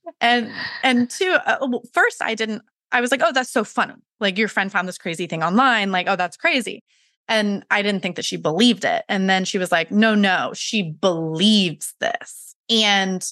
[0.21, 0.51] and
[0.83, 2.63] and two, uh, first I didn't.
[2.91, 3.95] I was like, oh, that's so funny.
[4.21, 5.93] Like your friend found this crazy thing online.
[5.93, 6.83] Like, oh, that's crazy.
[7.29, 9.05] And I didn't think that she believed it.
[9.09, 12.55] And then she was like, no, no, she believes this.
[12.69, 13.25] And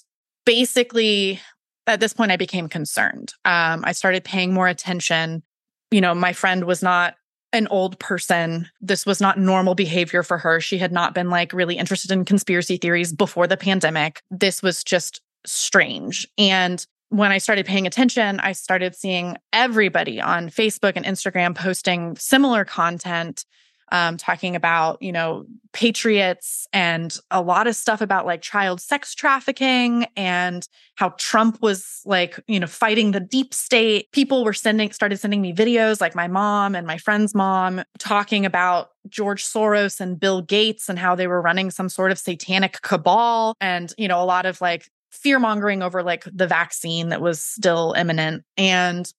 [0.46, 1.40] basically,
[1.87, 3.35] at this point, I became concerned.
[3.44, 5.42] Um, I started paying more attention.
[5.90, 7.14] You know, my friend was not
[7.52, 8.68] an old person.
[8.80, 10.60] This was not normal behavior for her.
[10.60, 14.22] She had not been like really interested in conspiracy theories before the pandemic.
[14.30, 16.28] This was just strange.
[16.38, 22.16] And when I started paying attention, I started seeing everybody on Facebook and Instagram posting
[22.16, 23.44] similar content
[23.93, 29.14] um, talking about, you know, patriots and a lot of stuff about like child sex
[29.14, 34.11] trafficking and how Trump was like, you know, fighting the deep state.
[34.12, 38.45] People were sending, started sending me videos like my mom and my friend's mom talking
[38.45, 42.82] about George Soros and Bill Gates and how they were running some sort of satanic
[42.82, 47.20] cabal and, you know, a lot of like fear mongering over like the vaccine that
[47.20, 48.45] was still imminent.
[48.57, 49.11] And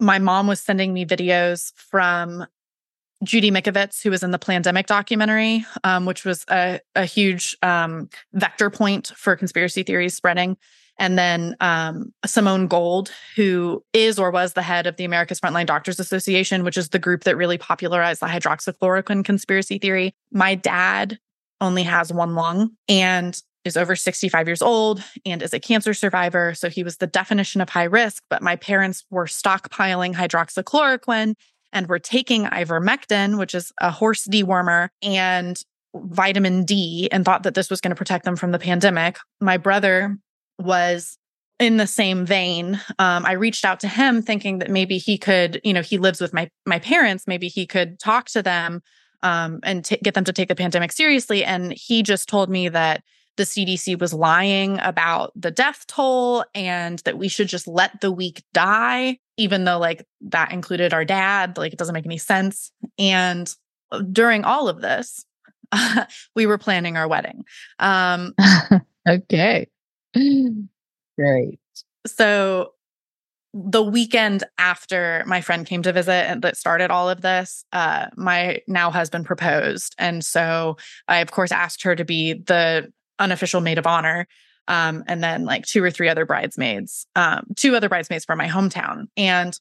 [0.00, 2.46] my mom was sending me videos from
[3.22, 8.08] Judy Mikovits, who was in the Plandemic documentary, um, which was a, a huge um,
[8.32, 10.56] vector point for conspiracy theories spreading.
[10.98, 15.66] And then um, Simone Gold, who is or was the head of the America's Frontline
[15.66, 20.14] Doctors Association, which is the group that really popularized the hydroxychloroquine conspiracy theory.
[20.30, 21.18] My dad
[21.60, 26.54] only has one lung and is over 65 years old and is a cancer survivor.
[26.54, 31.34] So he was the definition of high risk, but my parents were stockpiling hydroxychloroquine
[31.72, 35.62] and we're taking ivermectin, which is a horse dewormer, and
[35.94, 39.18] vitamin D and thought that this was going to protect them from the pandemic.
[39.40, 40.16] My brother
[40.58, 41.18] was
[41.58, 42.80] in the same vein.
[42.98, 46.20] Um, I reached out to him thinking that maybe he could, you know, he lives
[46.20, 48.82] with my my parents, maybe he could talk to them
[49.22, 51.44] um, and t- get them to take the pandemic seriously.
[51.44, 53.02] And he just told me that
[53.36, 58.12] the CDC was lying about the death toll and that we should just let the
[58.12, 61.58] weak die, even though like that included our dad.
[61.58, 62.70] Like it doesn't make any sense.
[62.98, 63.52] And
[63.90, 65.24] uh, during all of this,
[66.36, 67.44] we were planning our wedding.
[67.80, 68.34] Um,
[69.08, 69.66] okay.
[70.14, 71.58] Great.
[72.06, 72.72] So
[73.54, 78.06] the weekend after my friend came to visit and that started all of this, uh,
[78.16, 79.94] my now husband proposed.
[79.98, 80.76] And so
[81.08, 84.26] I, of course, asked her to be the unofficial maid of honor.
[84.68, 88.48] Um, and then like two or three other bridesmaids, um, two other bridesmaids from my
[88.48, 89.06] hometown.
[89.16, 89.58] And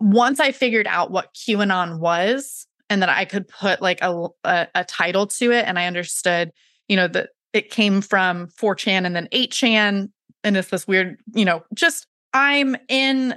[0.00, 4.68] once I figured out what QAnon was and that I could put like a, a,
[4.74, 6.52] a title to it, and I understood,
[6.88, 10.10] you know, that it came from 4chan and then 8chan.
[10.44, 13.34] And it's this weird, you know, just I'm in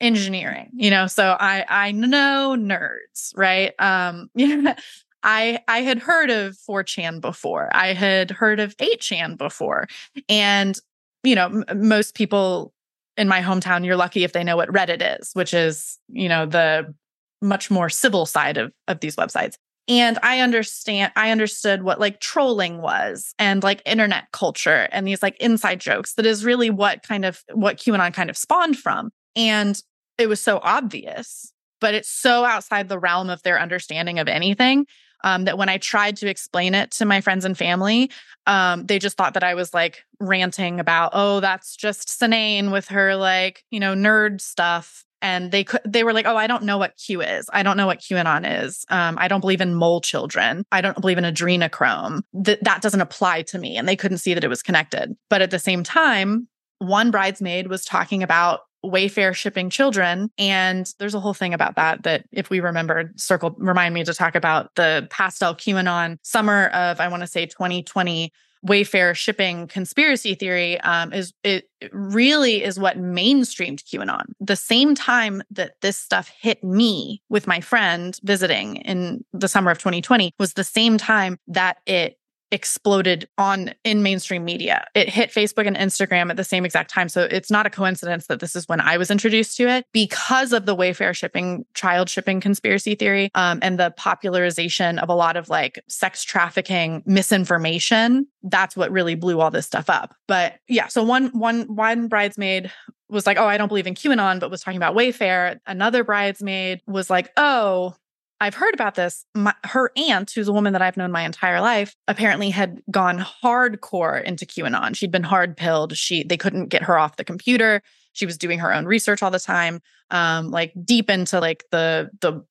[0.00, 3.72] engineering, you know, so I I know nerds, right?
[3.78, 4.76] Um, yeah,
[5.22, 7.68] I I had heard of 4chan before.
[7.72, 9.86] I had heard of 8chan before.
[10.28, 10.78] And
[11.24, 12.72] you know, m- most people
[13.16, 16.46] in my hometown you're lucky if they know what Reddit is, which is, you know,
[16.46, 16.94] the
[17.42, 19.54] much more civil side of of these websites.
[19.88, 25.22] And I understand I understood what like trolling was and like internet culture and these
[25.22, 29.10] like inside jokes that is really what kind of what QAnon kind of spawned from.
[29.34, 29.80] And
[30.18, 34.86] it was so obvious, but it's so outside the realm of their understanding of anything
[35.24, 38.10] um, that when I tried to explain it to my friends and family,
[38.46, 42.88] um, they just thought that I was like ranting about, oh, that's just Cynane with
[42.88, 45.04] her like, you know, nerd stuff.
[45.20, 47.50] And they could, they were like, oh, I don't know what Q is.
[47.52, 48.84] I don't know what QAnon is.
[48.88, 50.64] Um, I don't believe in mole children.
[50.70, 52.22] I don't believe in adrenochrome.
[52.34, 53.76] That that doesn't apply to me.
[53.76, 55.16] And they couldn't see that it was connected.
[55.28, 56.46] But at the same time,
[56.78, 60.30] one bridesmaid was talking about Wayfair shipping children.
[60.38, 64.14] And there's a whole thing about that that if we remember, circle remind me to
[64.14, 68.32] talk about the pastel QAnon summer of, I want to say 2020
[68.66, 74.24] Wayfair shipping conspiracy theory um, is it really is what mainstreamed QAnon.
[74.40, 79.70] The same time that this stuff hit me with my friend visiting in the summer
[79.70, 82.17] of 2020 was the same time that it
[82.50, 84.86] exploded on in mainstream media.
[84.94, 87.08] It hit Facebook and Instagram at the same exact time.
[87.08, 90.52] So it's not a coincidence that this is when I was introduced to it because
[90.52, 95.36] of the Wayfair shipping, child shipping conspiracy theory, um, and the popularization of a lot
[95.36, 98.26] of like sex trafficking misinformation.
[98.42, 100.14] That's what really blew all this stuff up.
[100.26, 102.70] But yeah, so one one one bridesmaid
[103.10, 105.58] was like, "Oh, I don't believe in QAnon," but was talking about Wayfair.
[105.66, 107.94] Another bridesmaid was like, "Oh,
[108.40, 109.24] I've heard about this.
[109.34, 113.18] My, her aunt, who's a woman that I've known my entire life, apparently had gone
[113.18, 114.94] hardcore into QAnon.
[114.94, 115.96] She'd been hard pilled.
[115.96, 117.82] She they couldn't get her off the computer.
[118.12, 119.80] She was doing her own research all the time,
[120.10, 122.44] um, like deep into like the the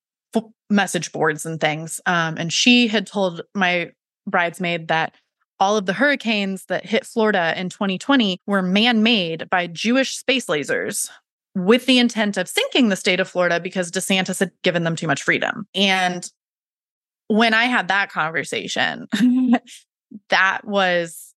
[0.70, 2.00] message boards and things.
[2.06, 3.92] Um, and she had told my
[4.26, 5.14] bridesmaid that
[5.60, 10.46] all of the hurricanes that hit Florida in 2020 were man made by Jewish space
[10.46, 11.08] lasers
[11.64, 15.06] with the intent of sinking the state of Florida because DeSantis had given them too
[15.06, 15.66] much freedom.
[15.74, 16.28] And
[17.28, 19.54] when I had that conversation, mm-hmm.
[20.30, 21.34] that was,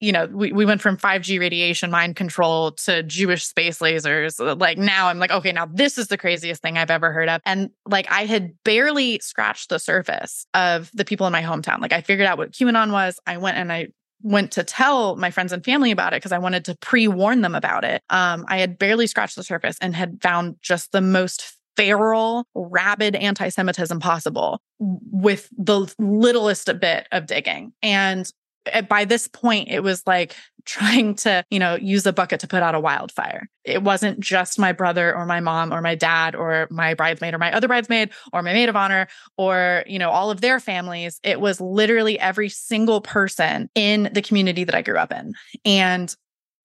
[0.00, 4.38] you know, we, we went from 5G radiation mind control to Jewish space lasers.
[4.38, 7.28] Uh, like now I'm like, okay, now this is the craziest thing I've ever heard
[7.28, 7.40] of.
[7.44, 11.80] And like I had barely scratched the surface of the people in my hometown.
[11.80, 13.18] Like I figured out what QAnon was.
[13.26, 13.88] I went and I
[14.22, 17.40] went to tell my friends and family about it because I wanted to pre warn
[17.40, 18.02] them about it.
[18.10, 23.14] Um, I had barely scratched the surface and had found just the most feral, rabid
[23.16, 27.72] anti Semitism possible with the littlest bit of digging.
[27.82, 28.30] And
[28.66, 30.36] eh, by this point, it was like
[30.70, 33.48] trying to, you know, use a bucket to put out a wildfire.
[33.64, 37.38] It wasn't just my brother or my mom or my dad or my bridesmaid or
[37.38, 41.18] my other bridesmaid or my maid of honor or, you know, all of their families.
[41.24, 45.34] It was literally every single person in the community that I grew up in.
[45.64, 46.14] And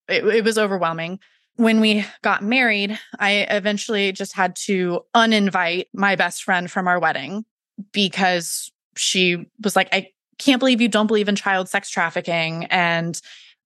[0.08, 1.18] it, it was overwhelming.
[1.56, 7.00] When we got married, I eventually just had to uninvite my best friend from our
[7.00, 7.44] wedding
[7.92, 13.20] because she was like, I can't believe you don't believe in child sex trafficking and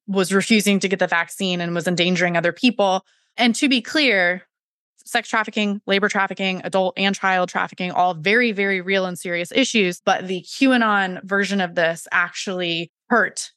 [0.07, 3.05] was refusing to get the vaccine and was endangering other people.
[3.37, 4.43] And to be clear,
[5.05, 10.01] sex trafficking, labor trafficking, adult and child trafficking, all very, very real and serious issues.
[10.05, 13.51] But the QAnon version of this actually hurt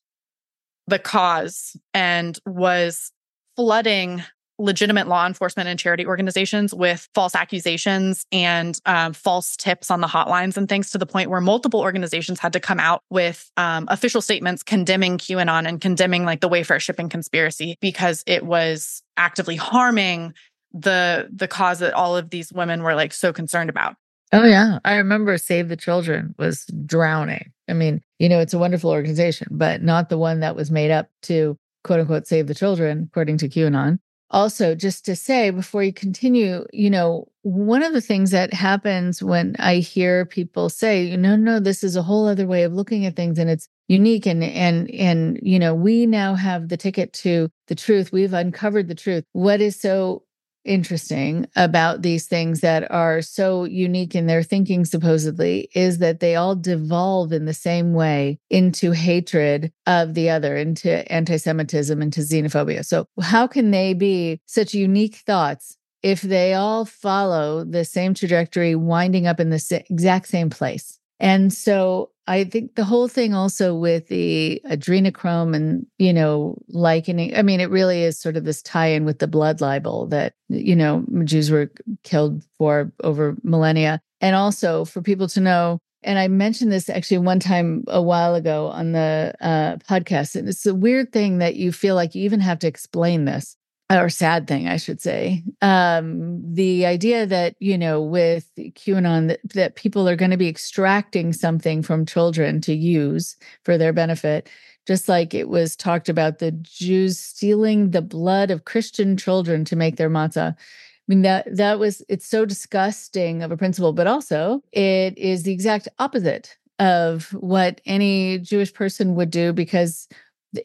[0.88, 3.12] the cause and was
[3.56, 4.24] flooding
[4.64, 10.08] legitimate law enforcement and charity organizations with false accusations and um, false tips on the
[10.08, 13.86] hotlines and things to the point where multiple organizations had to come out with um,
[13.90, 19.58] official statements condemning QAnon and condemning like the Wayfair shipping conspiracy because it was actively
[19.58, 20.34] harming
[20.74, 23.96] the the cause that all of these women were like so concerned about.
[24.32, 27.52] Oh yeah, I remember Save the Children was drowning.
[27.70, 30.90] I mean, you know, it's a wonderful organization, but not the one that was made
[30.90, 34.00] up to quote unquote save the children, according to QAnon.
[34.34, 39.22] Also, just to say before you continue, you know, one of the things that happens
[39.22, 43.06] when I hear people say, no, no, this is a whole other way of looking
[43.06, 47.14] at things and it's unique and and and you know, we now have the ticket
[47.14, 48.12] to the truth.
[48.12, 49.24] We've uncovered the truth.
[49.34, 50.24] What is so
[50.66, 56.36] interesting about these things that are so unique in their thinking, supposedly, is that they
[56.36, 62.22] all devolve in the same way into hatred of the other, into anti Semitism, into
[62.22, 62.86] xenophobia.
[62.86, 68.76] So, how can they be such unique thoughts if they all follow the same trajectory,
[68.76, 71.00] winding up in the exact same place?
[71.24, 77.34] And so I think the whole thing also with the adrenochrome and, you know, likening,
[77.34, 80.34] I mean, it really is sort of this tie in with the blood libel that,
[80.50, 81.72] you know, Jews were
[82.04, 84.02] killed for over millennia.
[84.20, 88.36] And also for people to know, and I mentioned this actually one time a while
[88.36, 90.36] ago on the uh, podcast.
[90.36, 93.56] And it's a weird thing that you feel like you even have to explain this
[93.92, 95.44] or sad thing, I should say.
[95.62, 100.48] Um, the idea that, you know, with QAnon, that, that people are going to be
[100.48, 104.50] extracting something from children to use for their benefit,
[104.88, 109.76] just like it was talked about the Jews stealing the blood of Christian children to
[109.76, 110.56] make their matzah.
[110.56, 115.44] I mean that that was it's so disgusting of a principle, but also it is
[115.44, 120.08] the exact opposite of what any Jewish person would do because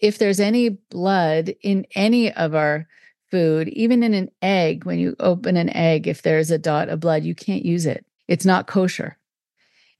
[0.00, 2.86] if there's any blood in any of our
[3.31, 7.01] food, even in an egg, when you open an egg, if there's a dot of
[7.01, 8.05] blood, you can't use it.
[8.26, 9.16] It's not kosher.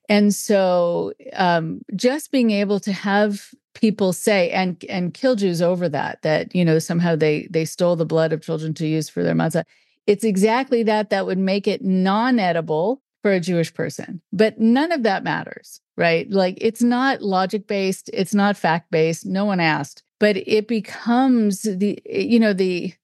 [0.09, 5.89] And so um, just being able to have people say and and kill Jews over
[5.89, 9.23] that, that you know, somehow they they stole the blood of children to use for
[9.23, 9.65] their matzah.
[10.07, 14.23] It's exactly that that would make it non-edible for a Jewish person.
[14.33, 16.31] But none of that matters, right?
[16.31, 19.27] Like it's not logic based, it's not fact based.
[19.27, 22.95] No one asked, but it becomes the you know the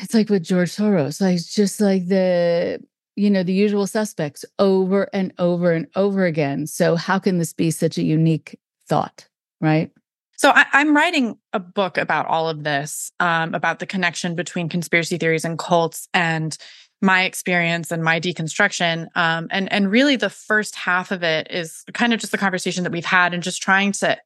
[0.00, 2.80] it's like with George Soros, like just like the
[3.16, 6.66] you know the usual suspects over and over and over again.
[6.66, 8.58] So how can this be such a unique
[8.88, 9.28] thought,
[9.60, 9.90] right?
[10.36, 14.68] So I, am writing a book about all of this, um, about the connection between
[14.68, 16.56] conspiracy theories and cults, and
[17.00, 19.08] my experience and my deconstruction.
[19.16, 22.82] Um, and and really, the first half of it is kind of just the conversation
[22.84, 24.18] that we've had, and just trying to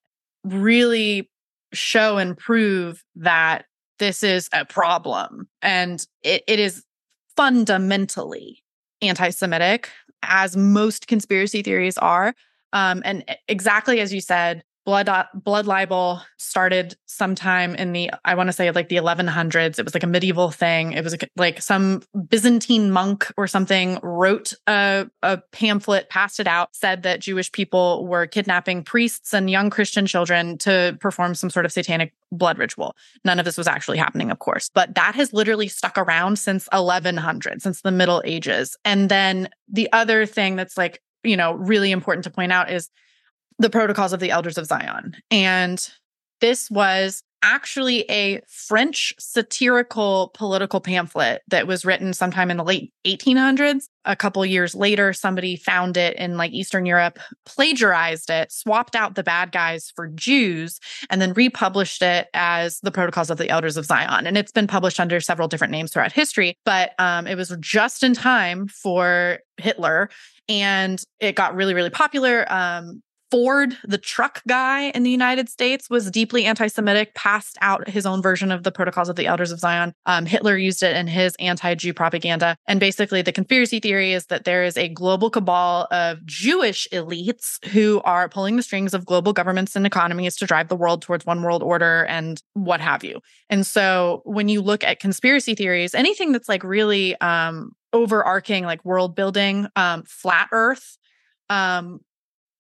[0.45, 1.31] really
[1.73, 3.67] show and prove that
[3.99, 5.49] this is a problem.
[5.63, 6.85] And it, it is
[7.37, 8.63] fundamentally
[9.03, 9.91] anti Semitic,
[10.23, 12.35] as most conspiracy theories are.
[12.73, 18.35] Um, and exactly as you said, blood uh, blood libel started sometime in the I
[18.35, 19.79] want to say like the 1100s.
[19.79, 20.93] It was like a medieval thing.
[20.93, 26.47] It was like, like some Byzantine monk or something wrote a, a pamphlet, passed it
[26.47, 31.51] out, said that Jewish people were kidnapping priests and young Christian children to perform some
[31.51, 32.97] sort of satanic blood ritual.
[33.27, 36.67] None of this was actually happening, of course, but that has literally stuck around since
[36.73, 38.75] 1100, since the Middle Ages.
[38.87, 42.89] And then the other thing that's like you know really important to point out is
[43.59, 45.17] the Protocols of the Elders of Zion.
[45.31, 45.89] And
[46.41, 52.93] this was actually a French satirical political pamphlet that was written sometime in the late
[53.07, 53.85] 1800s.
[54.05, 59.15] A couple years later, somebody found it in like Eastern Europe, plagiarized it, swapped out
[59.15, 60.81] the bad guys for Jews,
[61.11, 64.27] and then republished it as the Protocols of the Elders of Zion.
[64.27, 68.03] And it's been published under several different names throughout history, but um, it was just
[68.03, 70.11] in time for Hitler
[70.49, 72.51] and it got really, really popular.
[72.51, 77.89] Um, Ford, the truck guy in the United States, was deeply anti Semitic, passed out
[77.89, 79.93] his own version of the Protocols of the Elders of Zion.
[80.07, 82.57] Um, Hitler used it in his anti Jew propaganda.
[82.67, 87.65] And basically, the conspiracy theory is that there is a global cabal of Jewish elites
[87.67, 91.27] who are pulling the strings of global governments and economies to drive the world towards
[91.27, 93.21] one world order and what have you.
[93.51, 98.85] And so, when you look at conspiracy theories, anything that's like really um, overarching, like
[98.85, 100.97] world building, um, flat earth,
[101.51, 102.01] um,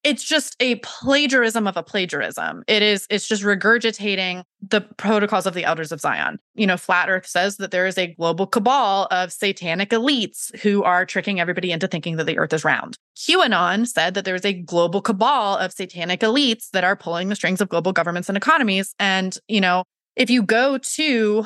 [0.05, 2.63] it's just a plagiarism of a plagiarism.
[2.67, 6.39] It is, it's just regurgitating the protocols of the elders of Zion.
[6.55, 10.85] You know, Flat Earth says that there is a global cabal of satanic elites who
[10.85, 12.97] are tricking everybody into thinking that the earth is round.
[13.17, 17.37] QAnon said that there is a global cabal of satanic elites that are pulling the
[17.37, 18.95] strings of global governments and economies.
[19.01, 19.83] And, you know,
[20.15, 21.45] if you go to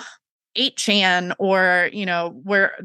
[0.57, 2.77] 8chan or, you know, where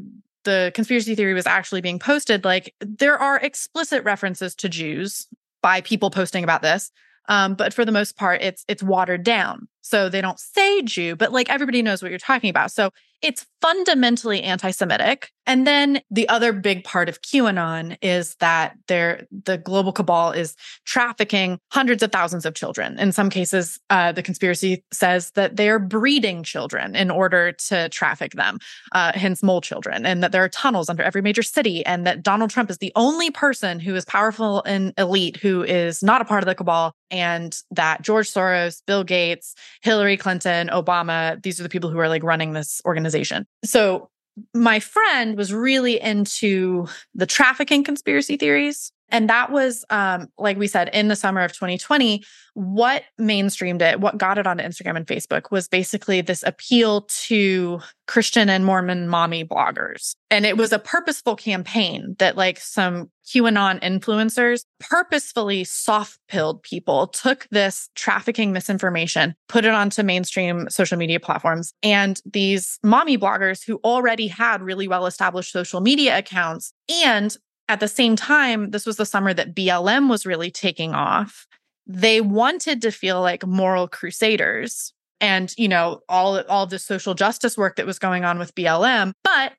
[0.44, 5.26] the conspiracy theory was actually being posted, like there are explicit references to Jews
[5.62, 6.90] by people posting about this.
[7.28, 9.68] Um, but for the most part, it's it's watered down.
[9.88, 12.70] So they don't say Jew, but like everybody knows what you're talking about.
[12.70, 12.90] So
[13.22, 15.30] it's fundamentally anti Semitic.
[15.46, 20.54] And then the other big part of QAnon is that they the global cabal is
[20.84, 22.98] trafficking hundreds of thousands of children.
[22.98, 27.88] In some cases, uh, the conspiracy says that they are breeding children in order to
[27.88, 28.58] traffic them,
[28.92, 32.22] uh, hence mole children, and that there are tunnels under every major city, and that
[32.22, 36.26] Donald Trump is the only person who is powerful and elite who is not a
[36.26, 41.62] part of the cabal, and that George Soros, Bill Gates, Hillary Clinton, Obama, these are
[41.62, 43.46] the people who are like running this organization.
[43.64, 44.10] So
[44.54, 48.92] my friend was really into the trafficking conspiracy theories.
[49.10, 52.22] And that was, um, like we said, in the summer of 2020,
[52.54, 57.80] what mainstreamed it, what got it onto Instagram and Facebook was basically this appeal to
[58.06, 60.14] Christian and Mormon mommy bloggers.
[60.30, 67.06] And it was a purposeful campaign that, like, some QAnon influencers purposefully soft pilled people,
[67.08, 71.72] took this trafficking misinformation, put it onto mainstream social media platforms.
[71.82, 76.72] And these mommy bloggers who already had really well established social media accounts
[77.04, 77.36] and
[77.68, 81.46] at the same time, this was the summer that BLM was really taking off.
[81.86, 87.56] They wanted to feel like moral crusaders and, you know, all, all the social justice
[87.56, 89.52] work that was going on with BLM, but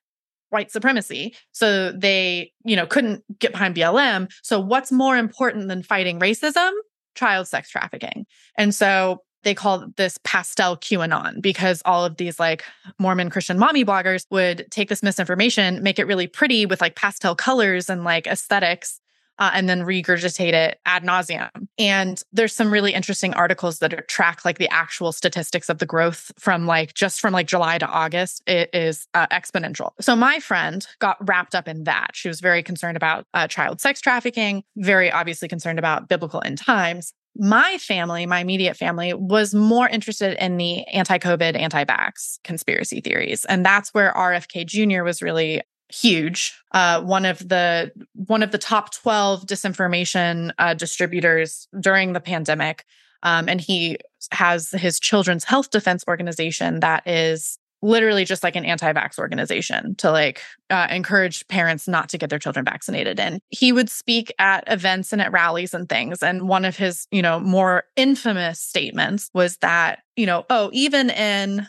[0.50, 1.36] white supremacy.
[1.52, 4.32] So they, you know, couldn't get behind BLM.
[4.42, 6.72] So what's more important than fighting racism?
[7.16, 8.26] Child sex trafficking.
[8.58, 12.64] And so they call this pastel QAnon because all of these like
[12.98, 17.36] Mormon Christian mommy bloggers would take this misinformation, make it really pretty with like pastel
[17.36, 19.00] colors and like aesthetics.
[19.42, 21.50] Uh, and then regurgitate it ad nauseum.
[21.78, 26.30] And there's some really interesting articles that track like the actual statistics of the growth
[26.38, 28.44] from like just from like July to August.
[28.46, 29.92] It is uh, exponential.
[30.02, 32.10] So my friend got wrapped up in that.
[32.16, 36.58] She was very concerned about uh, child sex trafficking, very obviously concerned about biblical end
[36.58, 42.38] times my family, my immediate family, was more interested in the anti COVID, anti vax
[42.44, 43.46] conspiracy theories.
[43.46, 45.04] And that's where RFK Jr.
[45.04, 45.62] was really
[45.92, 52.20] huge uh, one of the one of the top 12 disinformation uh, distributors during the
[52.20, 52.86] pandemic
[53.24, 53.98] um, and he
[54.32, 60.12] has his children's health defense organization that is literally just like an anti-vax organization to
[60.12, 64.64] like uh, encourage parents not to get their children vaccinated and he would speak at
[64.68, 69.30] events and at rallies and things and one of his you know more infamous statements
[69.34, 71.66] was that you know oh even in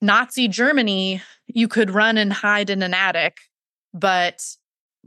[0.00, 3.38] nazi germany you could run and hide in an attic
[3.94, 4.42] but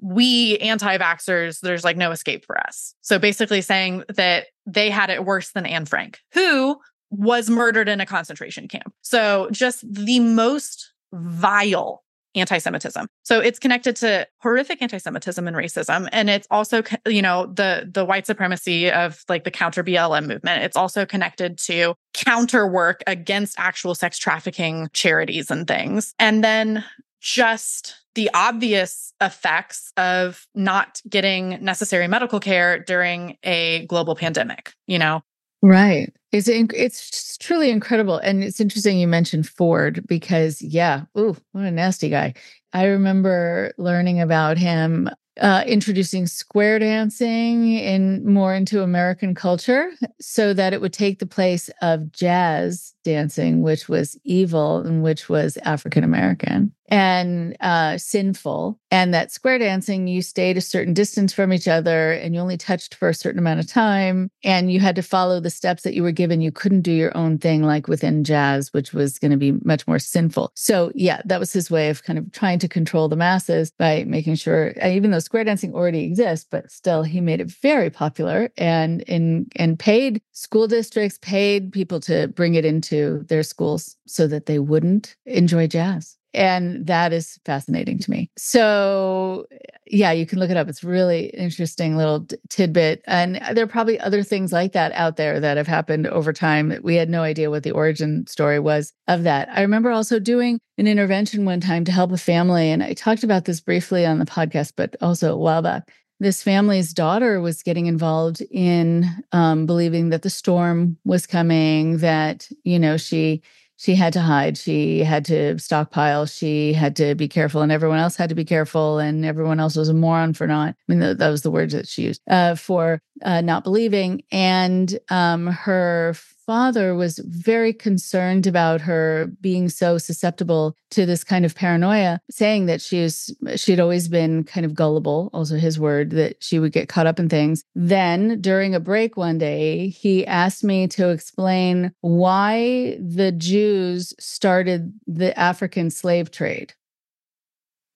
[0.02, 2.94] we anti-vaxxers there's like no escape for us.
[3.02, 6.78] So basically saying that they had it worse than anne frank who
[7.10, 8.94] was murdered in a concentration camp.
[9.02, 12.04] So just the most vile
[12.36, 13.08] anti-semitism.
[13.24, 18.06] So it's connected to horrific anti-semitism and racism and it's also you know the the
[18.06, 20.64] white supremacy of like the counter BLM movement.
[20.64, 26.14] It's also connected to counter work against actual sex trafficking charities and things.
[26.20, 26.84] And then
[27.22, 35.00] just the obvious effects of not getting necessary medical care during a global pandemic, you
[35.00, 35.22] know.
[35.66, 36.14] Right.
[36.32, 41.72] It's it's truly incredible, and it's interesting you mentioned Ford because yeah, ooh, what a
[41.72, 42.34] nasty guy.
[42.74, 45.10] I remember learning about him
[45.42, 49.92] uh, introducing square dancing in more into American culture,
[50.22, 55.30] so that it would take the place of jazz dancing, which was evil and which
[55.30, 58.80] was African American and uh, sinful.
[58.92, 62.58] And that square dancing, you stayed a certain distance from each other and you only
[62.58, 64.30] touched for a certain amount of time.
[64.44, 66.42] And you had to follow the steps that you were given.
[66.42, 69.88] You couldn't do your own thing like within jazz, which was going to be much
[69.88, 70.52] more sinful.
[70.56, 74.04] So, yeah, that was his way of kind of trying to control the masses by
[74.06, 78.50] making sure, even though square dancing already exists, but still he made it very popular
[78.58, 82.95] and in and paid school districts, paid people to bring it into
[83.28, 86.18] their schools so that they wouldn't enjoy jazz.
[86.36, 88.30] And that is fascinating to me.
[88.38, 89.46] So,
[89.88, 90.68] yeah, you can look it up.
[90.68, 93.02] It's really interesting little tidbit.
[93.08, 96.34] And uh, there are probably other things like that out there that have happened over
[96.34, 96.78] time.
[96.84, 99.48] We had no idea what the origin story was of that.
[99.50, 102.70] I remember also doing an intervention one time to help a family.
[102.70, 105.90] And I talked about this briefly on the podcast, but also a while back.
[106.20, 112.50] This family's daughter was getting involved in um, believing that the storm was coming, that,
[112.64, 113.42] you know, she
[113.78, 118.00] she had to hide she had to stockpile she had to be careful and everyone
[118.00, 121.00] else had to be careful and everyone else was a moron for not i mean
[121.00, 126.16] that was the words that she used uh, for uh, not believing and um, her
[126.46, 132.68] father was very concerned about her being so susceptible to this kind of paranoia, saying
[132.68, 136.72] that she was she'd always been kind of gullible, also his word, that she would
[136.72, 137.64] get caught up in things.
[137.74, 144.94] Then during a break one day, he asked me to explain why the Jews started
[145.08, 146.74] the African slave trade.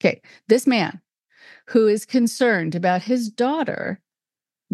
[0.02, 1.02] Okay, this man
[1.68, 4.02] who is concerned about his daughter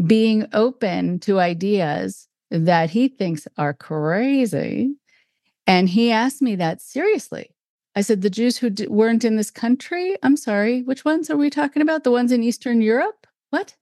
[0.05, 4.95] being open to ideas that he thinks are crazy.
[5.67, 7.51] And he asked me that seriously.
[7.95, 10.17] I said, The Jews who d- weren't in this country?
[10.21, 12.03] I'm sorry, which ones are we talking about?
[12.03, 13.25] The ones in Eastern Europe?
[13.49, 13.75] What?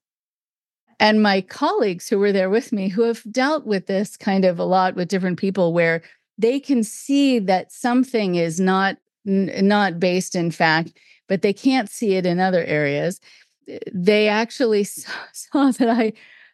[0.99, 4.59] And my colleagues who were there with me, who have dealt with this kind of
[4.59, 6.01] a lot with different people, where
[6.38, 8.97] they can see that something is not
[9.28, 10.93] n- not based in fact,
[11.28, 13.20] but they can't see it in other areas.
[13.68, 16.14] Eh, they actually saw, saw that I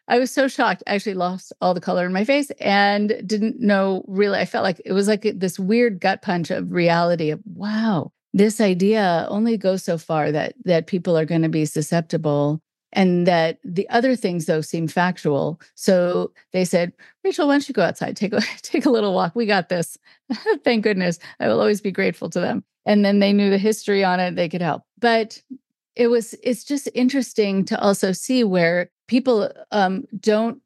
[0.10, 0.82] I was so shocked.
[0.88, 4.40] I actually lost all the color in my face and didn't know really.
[4.40, 8.60] I felt like it was like this weird gut punch of reality of wow, this
[8.60, 12.60] idea only goes so far that that people are going to be susceptible
[12.92, 15.62] and that the other things though seem factual.
[15.76, 16.92] So they said,
[17.24, 19.36] Rachel, why don't you go outside, take a take a little walk?
[19.36, 19.98] We got this.
[20.64, 21.20] Thank goodness.
[21.40, 22.64] I will always be grateful to them.
[22.86, 24.84] And then they knew the history on it, they could help.
[24.98, 25.42] But
[26.00, 30.62] it was it's just interesting to also see where people um, don't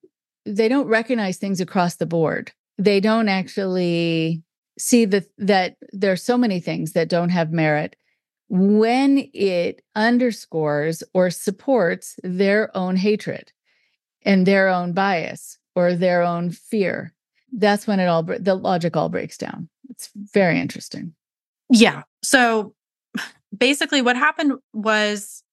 [0.45, 2.51] they don't recognize things across the board.
[2.77, 4.43] They don't actually
[4.77, 7.95] see that that there's so many things that don't have merit.
[8.49, 13.51] When it underscores or supports their own hatred
[14.21, 17.13] and their own bias or their own fear
[17.53, 19.69] that's when it all the logic all breaks down.
[19.89, 21.13] It's very interesting.
[21.69, 22.03] Yeah.
[22.23, 22.73] So
[23.56, 25.43] basically what happened was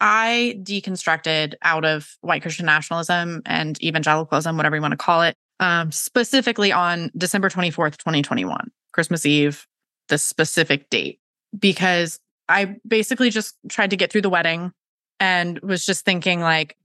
[0.00, 5.36] I deconstructed out of white Christian nationalism and evangelicalism, whatever you want to call it,
[5.60, 9.66] um, specifically on December 24th, 2021, Christmas Eve,
[10.08, 11.20] the specific date,
[11.58, 14.72] because I basically just tried to get through the wedding
[15.20, 16.76] and was just thinking, like,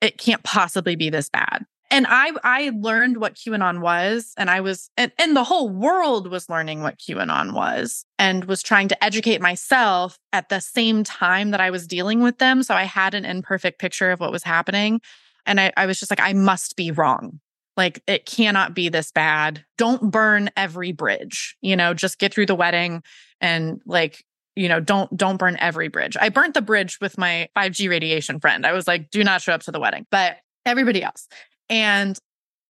[0.00, 4.60] it can't possibly be this bad and I I learned what QAnon was, and I
[4.60, 9.04] was and, and the whole world was learning what QAnon was and was trying to
[9.04, 12.62] educate myself at the same time that I was dealing with them.
[12.62, 15.00] So I had an imperfect picture of what was happening.
[15.46, 17.40] And I, I was just like, I must be wrong.
[17.76, 19.64] Like it cannot be this bad.
[19.78, 23.02] Don't burn every bridge, you know, just get through the wedding
[23.40, 24.24] and like
[24.56, 28.40] you know don't don't burn every bridge i burnt the bridge with my 5g radiation
[28.40, 31.28] friend i was like do not show up to the wedding but everybody else
[31.70, 32.18] and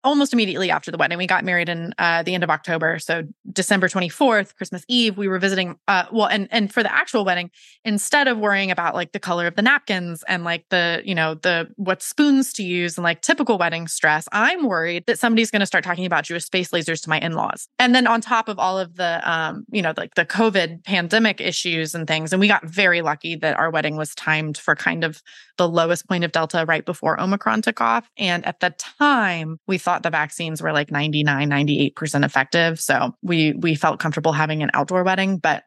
[0.03, 2.99] almost immediately after the wedding, we got married in uh, the end of October.
[2.99, 5.77] So December 24th, Christmas Eve, we were visiting.
[5.87, 7.51] Uh, well, and and for the actual wedding,
[7.83, 11.33] instead of worrying about like the color of the napkins and like the you know
[11.35, 15.61] the what spoons to use and like typical wedding stress, I'm worried that somebody's going
[15.61, 17.67] to start talking about Jewish space lasers to my in-laws.
[17.77, 21.41] And then on top of all of the um, you know like the COVID pandemic
[21.41, 25.03] issues and things, and we got very lucky that our wedding was timed for kind
[25.03, 25.21] of
[25.57, 28.09] the lowest point of Delta right before Omicron took off.
[28.17, 32.79] And at the time, we thought the vaccines were like 99, 98% effective.
[32.79, 35.63] So we we felt comfortable having an outdoor wedding, but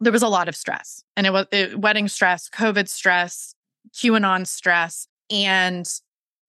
[0.00, 1.02] there was a lot of stress.
[1.16, 3.54] And it was it, wedding stress, COVID stress,
[3.94, 5.88] QAnon stress, and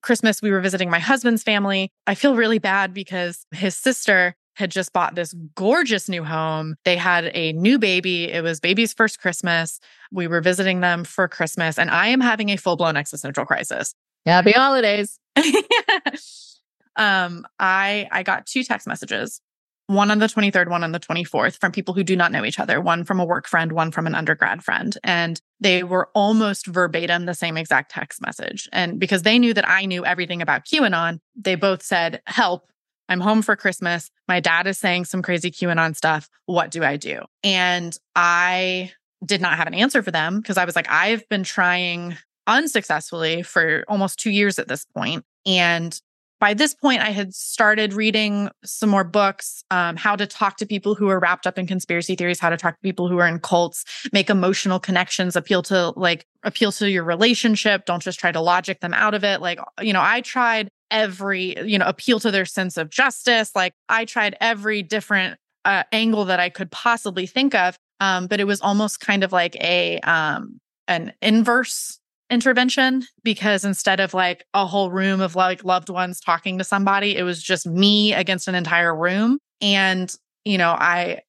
[0.02, 1.90] Christmas, we were visiting my husband's family.
[2.06, 6.76] I feel really bad because his sister had just bought this gorgeous new home.
[6.84, 8.30] They had a new baby.
[8.30, 9.80] It was baby's first Christmas.
[10.12, 13.94] We were visiting them for Christmas, and I am having a full blown existential crisis.
[14.24, 15.18] Happy holidays.
[16.96, 19.40] um, I I got two text messages,
[19.86, 22.58] one on the 23rd, one on the 24th, from people who do not know each
[22.58, 24.96] other, one from a work friend, one from an undergrad friend.
[25.04, 28.68] And they were almost verbatim the same exact text message.
[28.72, 32.68] And because they knew that I knew everything about QAnon, they both said, Help,
[33.08, 34.10] I'm home for Christmas.
[34.26, 36.28] My dad is saying some crazy QAnon stuff.
[36.46, 37.20] What do I do?
[37.44, 38.92] And I
[39.24, 42.16] did not have an answer for them because I was like, I've been trying
[42.46, 45.24] unsuccessfully for almost two years at this point.
[45.44, 45.98] And
[46.38, 50.66] by this point, I had started reading some more books, um, how to talk to
[50.66, 53.26] people who are wrapped up in conspiracy theories, how to talk to people who are
[53.26, 57.86] in cults, make emotional connections, appeal to like appeal to your relationship.
[57.86, 59.40] Don't just try to logic them out of it.
[59.40, 63.50] Like, you know, I tried every, you know, appeal to their sense of justice.
[63.54, 67.76] Like I tried every different uh, angle that I could possibly think of.
[67.98, 71.98] Um, but it was almost kind of like a um, an inverse
[72.30, 77.16] intervention because instead of like a whole room of like loved ones talking to somebody,
[77.16, 79.38] it was just me against an entire room.
[79.60, 80.14] And,
[80.44, 81.20] you know, I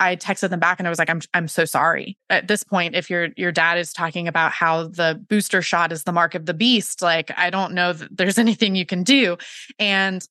[0.00, 2.16] I texted them back and I was like, I'm I'm so sorry.
[2.30, 6.04] At this point, if your your dad is talking about how the booster shot is
[6.04, 9.36] the mark of the beast, like I don't know that there's anything you can do.
[9.78, 10.26] And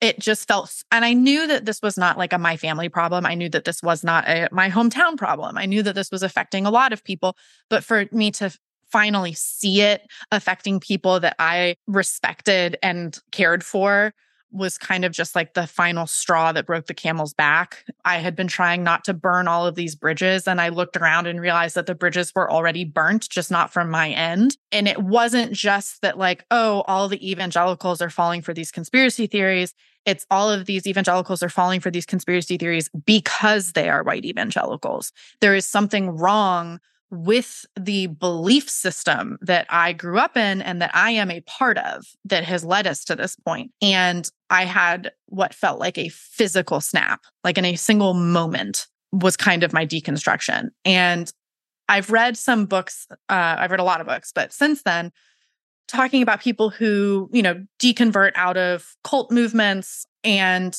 [0.00, 3.24] it just felt and I knew that this was not like a my family problem.
[3.24, 5.56] I knew that this was not a my hometown problem.
[5.56, 7.36] I knew that this was affecting a lot of people.
[7.70, 8.54] But for me to
[8.94, 14.14] finally see it affecting people that I respected and cared for
[14.52, 17.84] was kind of just like the final straw that broke the camel's back.
[18.04, 21.26] I had been trying not to burn all of these bridges, and I looked around
[21.26, 24.56] and realized that the bridges were already burnt, just not from my end.
[24.70, 29.26] And it wasn't just that, like, oh, all the evangelicals are falling for these conspiracy
[29.26, 29.74] theories.
[30.06, 34.24] It's all of these evangelicals are falling for these conspiracy theories because they are white
[34.24, 35.10] evangelicals.
[35.40, 36.78] There is something wrong
[37.14, 41.78] with the belief system that I grew up in and that I am a part
[41.78, 43.72] of that has led us to this point.
[43.80, 49.36] And I had what felt like a physical snap, like in a single moment, was
[49.36, 50.70] kind of my deconstruction.
[50.84, 51.32] And
[51.88, 53.16] I've read some books, uh,
[53.58, 55.12] I've read a lot of books, but since then,
[55.86, 60.76] talking about people who, you know, deconvert out of cult movements and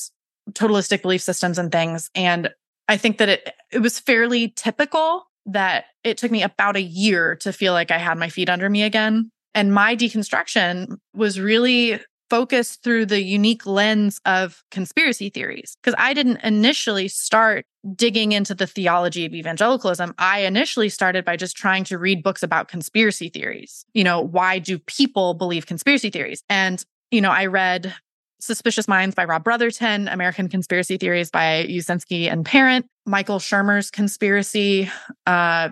[0.52, 2.10] totalistic belief systems and things.
[2.14, 2.50] And
[2.88, 7.36] I think that it it was fairly typical that it took me about a year
[7.36, 9.30] to feel like I had my feet under me again.
[9.54, 15.76] And my deconstruction was really focused through the unique lens of conspiracy theories.
[15.80, 20.12] Because I didn't initially start digging into the theology of evangelicalism.
[20.18, 23.84] I initially started by just trying to read books about conspiracy theories.
[23.94, 26.42] You know, why do people believe conspiracy theories?
[26.48, 27.94] And, you know, I read
[28.40, 34.90] Suspicious Minds by Rob Brotherton, American Conspiracy Theories by Uscinski and Parent, Michael Shermer's Conspiracy.
[35.26, 35.70] Uh,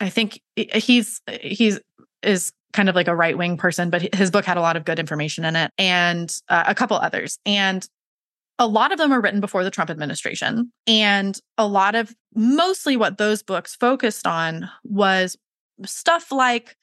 [0.00, 1.78] I think he's he's
[2.22, 4.84] is kind of like a right wing person, but his book had a lot of
[4.84, 7.38] good information in it, and uh, a couple others.
[7.46, 7.86] And
[8.58, 12.96] a lot of them are written before the Trump administration, and a lot of mostly
[12.96, 15.36] what those books focused on was
[15.84, 16.76] stuff like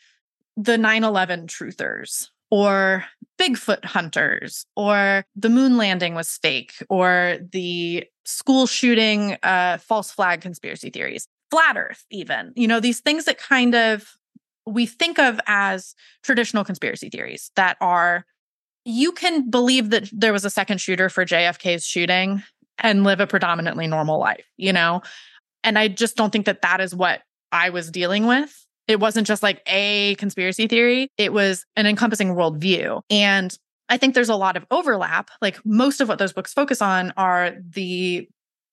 [0.58, 3.06] the 9/11 truthers or
[3.40, 10.42] Bigfoot hunters, or the moon landing was fake, or the school shooting, uh, false flag
[10.42, 14.06] conspiracy theories, flat earth, even, you know, these things that kind of
[14.68, 18.26] we think of as traditional conspiracy theories that are
[18.86, 22.44] you can believe that there was a second shooter for JFK's shooting
[22.80, 25.02] and live a predominantly normal life, you know?
[25.64, 27.22] And I just don't think that that is what
[27.52, 28.66] I was dealing with.
[28.88, 33.02] It wasn't just like a conspiracy theory, it was an encompassing worldview.
[33.10, 33.58] And
[33.90, 35.30] I think there's a lot of overlap.
[35.42, 38.28] Like most of what those books focus on are the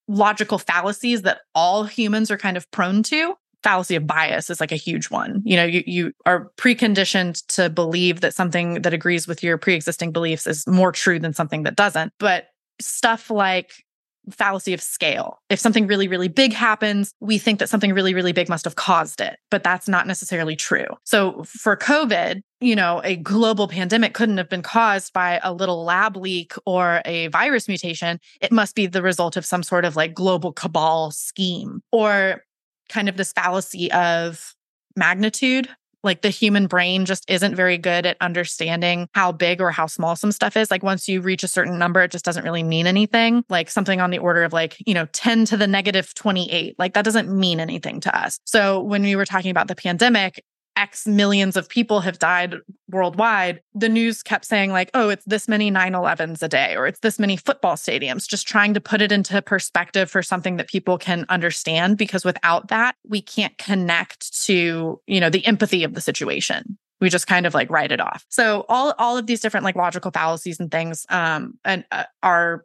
[0.07, 3.35] logical fallacies that all humans are kind of prone to.
[3.65, 5.43] Fallacy of bias is like a huge one.
[5.45, 9.75] You know, you, you are preconditioned to believe that something that agrees with your pre
[9.75, 12.13] existing beliefs is more true than something that doesn't.
[12.21, 12.47] But
[12.81, 13.85] stuff like
[14.31, 15.41] fallacy of scale.
[15.51, 18.76] If something really, really big happens, we think that something really, really big must have
[18.76, 20.87] caused it, but that's not necessarily true.
[21.05, 25.85] So for COVID, you know, a global pandemic couldn't have been caused by a little
[25.85, 28.18] lab leak or a virus mutation.
[28.41, 32.43] It must be the result of some sort of like global cabal scheme or
[32.89, 34.55] kind of this fallacy of
[34.97, 35.68] magnitude
[36.03, 40.17] like the human brain just isn't very good at understanding how big or how small
[40.17, 40.71] some stuff is.
[40.71, 43.45] Like once you reach a certain number, it just doesn't really mean anything.
[43.49, 46.79] Like something on the order of like, you know, 10 to the negative 28.
[46.79, 48.39] Like that doesn't mean anything to us.
[48.45, 50.45] So when we were talking about the pandemic,
[50.79, 52.55] X millions of people have died
[52.89, 56.87] worldwide, the news kept saying, like, oh, it's this many 9 11s a day, or
[56.87, 60.68] it's this many football stadiums, just trying to put it into perspective for something that
[60.68, 61.99] people can understand.
[61.99, 66.79] Because without that, we can't connect to, you know, the empathy of the situation.
[67.01, 68.24] We just kind of like write it off.
[68.29, 72.64] So all all of these different like logical fallacies and things um and uh, are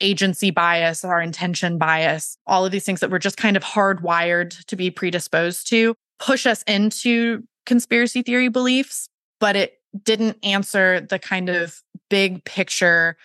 [0.00, 4.64] agency bias, our intention bias, all of these things that we're just kind of hardwired
[4.66, 9.08] to be predisposed to push us into conspiracy theory beliefs,
[9.40, 13.16] but it didn't answer the kind of big picture,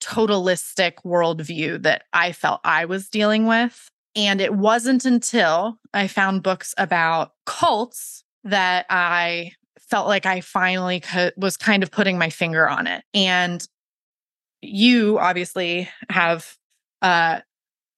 [0.00, 3.88] totalistic worldview that I felt I was dealing with.
[4.14, 11.00] And it wasn't until I found books about cults that I felt like I finally
[11.00, 13.04] co- was kind of putting my finger on it.
[13.12, 13.66] And
[14.62, 16.56] you obviously have
[17.02, 17.40] uh,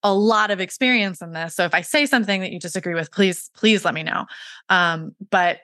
[0.09, 1.55] a lot of experience in this.
[1.55, 4.27] So if I say something that you disagree with, please, please let me know.
[4.69, 5.59] Um, but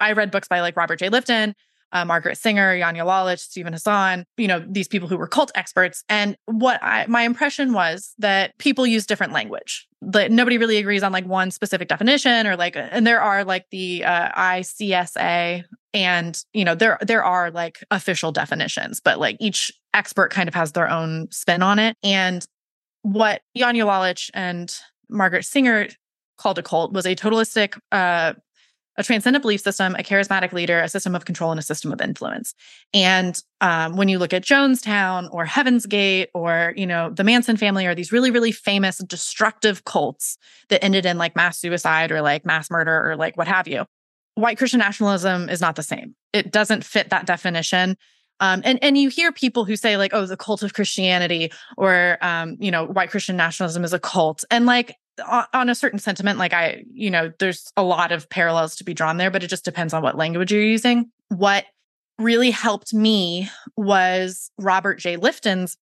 [0.00, 1.08] I read books by like Robert J.
[1.08, 1.54] Lifton.
[1.92, 6.04] uh, Margaret Singer, Janja Lalich, Steven Hassan, you know, these people who were cult experts.
[6.08, 9.86] And what I, my impression was that people use different language.
[10.02, 13.66] That nobody really agrees on like one specific definition or like, and there are like
[13.70, 15.64] the uh, ICSA
[15.94, 20.54] and you know there there are like official definitions but like each expert kind of
[20.54, 22.46] has their own spin on it and
[23.02, 24.74] what Janja Lalich and
[25.08, 25.88] Margaret Singer
[26.36, 28.34] called a cult was a totalistic uh,
[28.98, 32.00] a transcendent belief system, a charismatic leader, a system of control, and a system of
[32.00, 32.52] influence.
[32.92, 37.56] And um, when you look at Jonestown or Heaven's Gate or you know the Manson
[37.56, 40.36] family or these really really famous destructive cults
[40.68, 43.86] that ended in like mass suicide or like mass murder or like what have you,
[44.34, 46.16] white Christian nationalism is not the same.
[46.32, 47.96] It doesn't fit that definition.
[48.40, 52.18] Um, and and you hear people who say like, oh, the cult of Christianity, or
[52.20, 54.96] um, you know, white Christian nationalism is a cult, and like
[55.52, 58.94] on, a certain sentiment, like I, you know, there's a lot of parallels to be
[58.94, 61.10] drawn there, but it just depends on what language you're using.
[61.28, 61.64] What
[62.18, 65.16] really helped me was Robert J.
[65.16, 65.76] Lifton's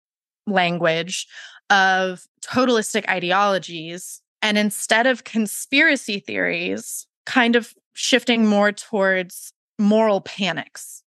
[0.47, 1.27] language
[1.71, 11.03] of totalistic ideologies, and instead of conspiracy theories, kind of shifting more towards moral panics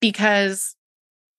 [0.00, 0.74] because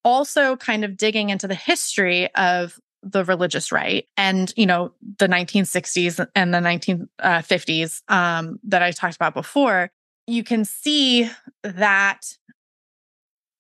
[0.04, 5.28] also kind of digging into the history of the religious right and you know the
[5.28, 9.92] 1960s and the 1950s um, that i talked about before
[10.26, 11.30] you can see
[11.64, 12.22] that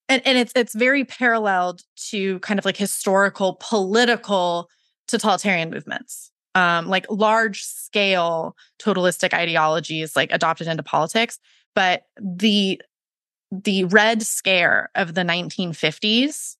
[0.10, 4.70] and, and it's it's very paralleled to kind of like historical political
[5.08, 6.30] totalitarian movements.
[6.56, 11.40] Um, like large scale totalistic ideologies like adopted into politics
[11.74, 12.80] but the
[13.62, 16.56] the Red Scare of the 1950s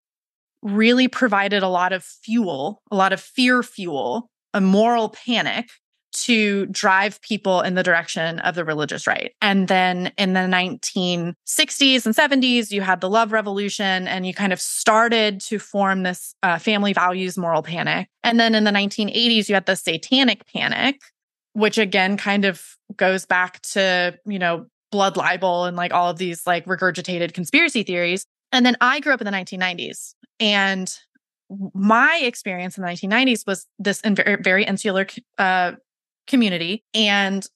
[0.62, 5.70] really provided a lot of fuel, a lot of fear fuel, a moral panic
[6.14, 9.34] to drive people in the direction of the religious right.
[9.42, 14.54] And then in the 1960s and 70s, you had the love revolution and you kind
[14.54, 18.08] of started to form this uh, family values moral panic.
[18.24, 21.02] And then in the 1980s, you had the satanic panic,
[21.54, 22.64] which again kind of
[22.96, 27.82] goes back to, you know, blood libel and like all of these like regurgitated conspiracy
[27.82, 28.28] theories.
[28.52, 30.96] And then I grew up in the 1990s and
[31.74, 35.08] my experience in the 1990s was this very, very insular
[35.40, 35.72] uh,
[36.28, 37.48] community and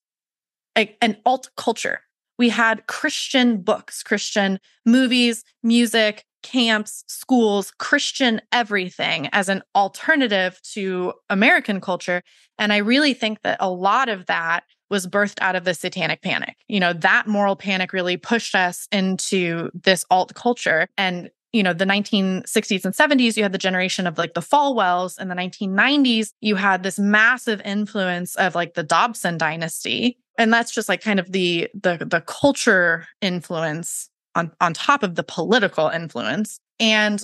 [0.76, 2.00] a, an alt culture.
[2.40, 11.14] We had Christian books, Christian movies, music, camps, schools, Christian everything as an alternative to
[11.30, 12.24] American culture.
[12.58, 16.22] And I really think that a lot of that was birthed out of the satanic
[16.22, 16.58] panic.
[16.68, 20.88] You know, that moral panic really pushed us into this alt culture.
[20.98, 25.20] And, you know, the 1960s and 70s, you had the generation of like the Falwells.
[25.20, 30.18] In the 1990s, you had this massive influence of like the Dobson dynasty.
[30.38, 35.16] And that's just like kind of the the the culture influence on, on top of
[35.16, 36.60] the political influence.
[36.80, 37.24] And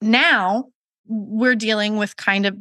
[0.00, 0.66] now
[1.06, 2.56] we're dealing with kind of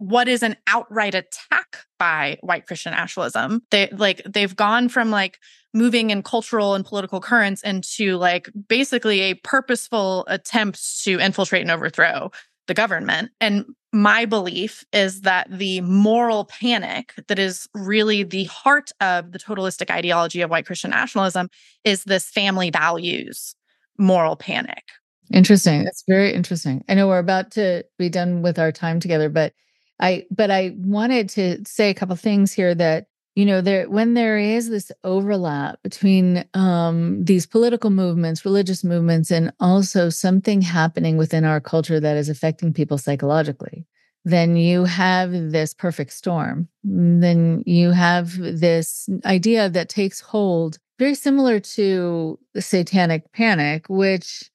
[0.00, 3.62] what is an outright attack by white Christian nationalism.
[3.70, 5.38] They like they've gone from like
[5.74, 11.70] moving in cultural and political currents into like basically a purposeful attempt to infiltrate and
[11.70, 12.30] overthrow
[12.66, 13.30] the government.
[13.42, 19.38] And my belief is that the moral panic that is really the heart of the
[19.38, 21.50] totalistic ideology of white Christian nationalism
[21.84, 23.54] is this family values
[23.98, 24.84] moral panic.
[25.30, 25.84] Interesting.
[25.84, 26.82] That's very interesting.
[26.88, 29.52] I know we're about to be done with our time together, but
[30.00, 34.14] I but I wanted to say a couple things here that you know there when
[34.14, 41.16] there is this overlap between um, these political movements religious movements and also something happening
[41.16, 43.86] within our culture that is affecting people psychologically
[44.24, 46.68] then you have this perfect storm.
[46.84, 54.50] Then you have this idea that takes hold very similar to the satanic panic which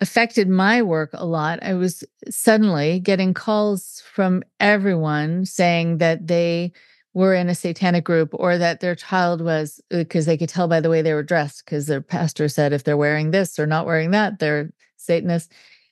[0.00, 1.58] affected my work a lot.
[1.62, 6.72] I was suddenly getting calls from everyone saying that they
[7.16, 10.68] were in a satanic group or that their child was because uh, they could tell
[10.68, 13.66] by the way they were dressed because their pastor said if they're wearing this or
[13.66, 15.48] not wearing that they're satanists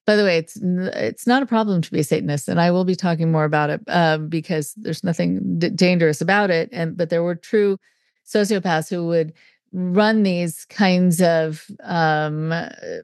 [0.06, 2.84] by the way it's it's not a problem to be a satanist and i will
[2.84, 7.08] be talking more about it um, because there's nothing d- dangerous about it and but
[7.08, 7.78] there were true
[8.26, 9.32] sociopaths who would
[9.74, 12.52] run these kinds of um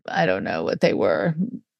[0.08, 1.34] i don't know what they were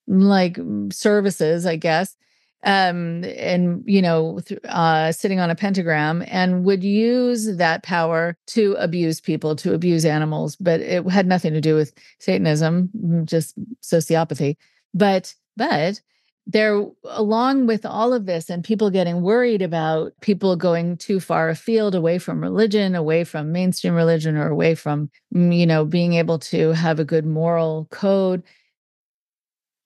[0.08, 0.58] like
[0.90, 2.16] services i guess
[2.64, 8.36] um and you know th- uh sitting on a pentagram and would use that power
[8.46, 12.90] to abuse people to abuse animals but it had nothing to do with satanism
[13.24, 14.56] just sociopathy.
[14.94, 16.00] But but
[16.46, 21.48] there along with all of this and people getting worried about people going too far
[21.48, 26.14] afield away from religion away from mainstream religion or away from mm, you know being
[26.14, 28.42] able to have a good moral code.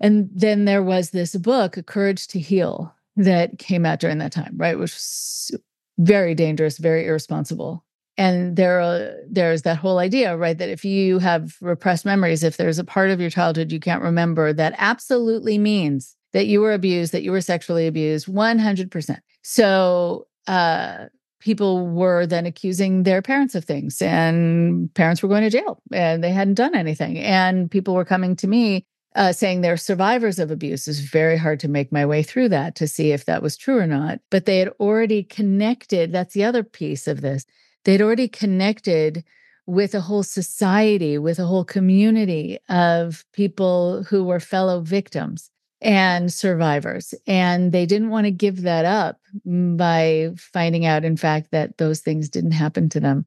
[0.01, 4.55] And then there was this book courage to heal that came out during that time
[4.57, 5.51] right which was
[5.99, 7.85] very dangerous very irresponsible.
[8.17, 12.57] And there uh, there's that whole idea right that if you have repressed memories if
[12.57, 16.75] there's a part of your childhood you can't remember that absolutely means that you were
[16.75, 21.07] abused that you were sexually abused 100% so uh,
[21.45, 26.25] people were then accusing their parents of things and parents were going to jail and
[26.25, 27.19] they hadn't done anything.
[27.19, 30.89] And people were coming to me uh, saying they're survivors of abuse.
[30.89, 33.79] Is very hard to make my way through that to see if that was true
[33.79, 34.21] or not.
[34.31, 37.45] But they had already connected that's the other piece of this
[37.85, 39.23] they'd already connected
[39.67, 45.51] with a whole society, with a whole community of people who were fellow victims
[45.85, 47.15] and survivors.
[47.27, 52.01] And they didn't want to give that up by finding out, in fact, that those
[52.01, 53.27] things didn't happen to them.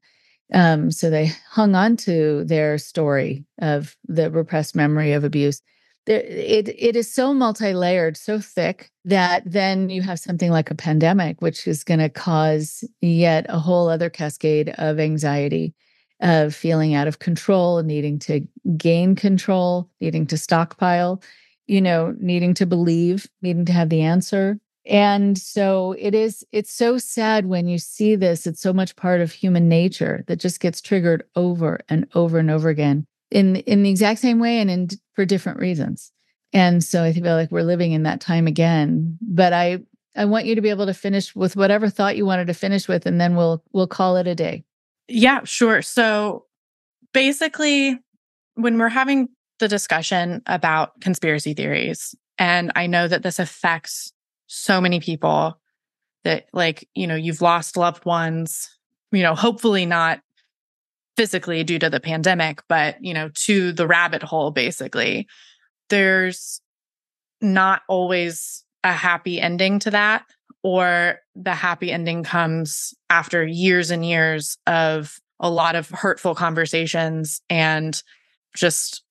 [0.52, 5.62] Um, so they hung on to their story of the repressed memory of abuse
[6.08, 11.40] it it is so multi-layered, so thick that then you have something like a pandemic,
[11.40, 15.74] which is going to cause yet a whole other cascade of anxiety,
[16.20, 18.46] of feeling out of control, needing to
[18.76, 21.22] gain control, needing to stockpile,
[21.68, 24.58] you know, needing to believe, needing to have the answer.
[24.86, 28.46] And so it is, it's so sad when you see this.
[28.46, 32.50] It's so much part of human nature that just gets triggered over and over and
[32.50, 36.12] over again in in the exact same way and in for different reasons.
[36.52, 39.18] And so I feel like we're living in that time again.
[39.20, 39.80] But I
[40.16, 42.88] I want you to be able to finish with whatever thought you wanted to finish
[42.88, 44.64] with, and then we'll we'll call it a day.
[45.08, 45.82] Yeah, sure.
[45.82, 46.46] So
[47.12, 47.98] basically,
[48.54, 49.28] when we're having
[49.58, 54.12] the discussion about conspiracy theories, and I know that this affects
[54.46, 55.60] so many people
[56.24, 58.70] that like, you know, you've lost loved ones,
[59.12, 60.20] you know, hopefully not
[61.16, 65.26] physically due to the pandemic, but, you know, to the rabbit hole, basically.
[65.88, 66.60] There's
[67.40, 70.24] not always a happy ending to that,
[70.62, 77.40] or the happy ending comes after years and years of a lot of hurtful conversations
[77.48, 78.02] and
[78.54, 79.02] just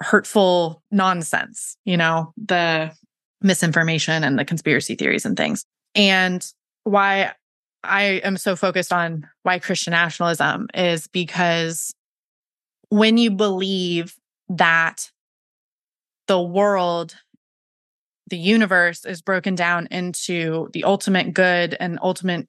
[0.00, 2.92] hurtful nonsense, you know, the
[3.40, 5.64] misinformation and the conspiracy theories and things.
[5.94, 6.46] And
[6.84, 7.32] why
[7.82, 11.92] I am so focused on why Christian nationalism is because
[12.88, 14.14] when you believe
[14.48, 15.10] that
[16.26, 17.16] the world,
[18.28, 22.48] the universe is broken down into the ultimate good and ultimate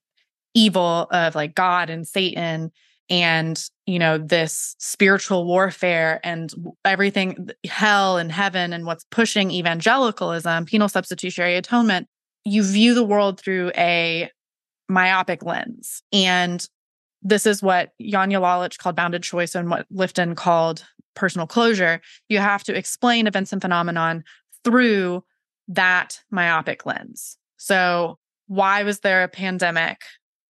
[0.53, 2.71] evil of like God and Satan
[3.09, 6.53] and you know this spiritual warfare and
[6.83, 12.07] everything hell and heaven and what's pushing evangelicalism penal substitutionary atonement
[12.47, 14.29] you view the world through a
[14.87, 16.01] myopic lens.
[16.13, 16.65] And
[17.21, 20.85] this is what Janja Lalich called bounded choice and what Lifton called
[21.15, 21.99] personal closure.
[22.29, 24.23] You have to explain events and phenomenon
[24.63, 25.23] through
[25.67, 27.37] that myopic lens.
[27.57, 29.97] So, why was there a pandemic?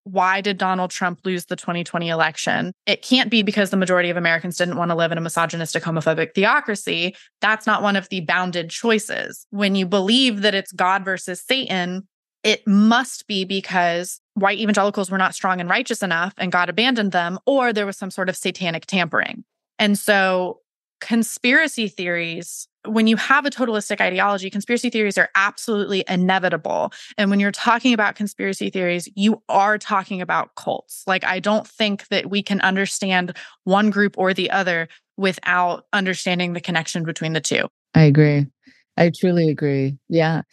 [0.07, 2.71] Why did Donald Trump lose the 2020 election?
[2.85, 5.83] It can't be because the majority of Americans didn't want to live in a misogynistic,
[5.83, 7.15] homophobic theocracy.
[7.41, 9.45] That's not one of the bounded choices.
[9.49, 12.07] When you believe that it's God versus Satan,
[12.43, 17.11] it must be because white evangelicals were not strong and righteous enough and God abandoned
[17.11, 19.43] them, or there was some sort of satanic tampering.
[19.79, 20.61] And so,
[20.99, 26.91] conspiracy theories, when you have a totalistic ideology, conspiracy theories are absolutely inevitable.
[27.17, 31.03] And when you're talking about conspiracy theories, you are talking about cults.
[31.05, 33.35] Like, I don't think that we can understand
[33.65, 34.87] one group or the other
[35.17, 37.67] without understanding the connection between the two.
[37.93, 38.47] I agree.
[38.95, 39.97] I truly agree.
[40.09, 40.43] Yeah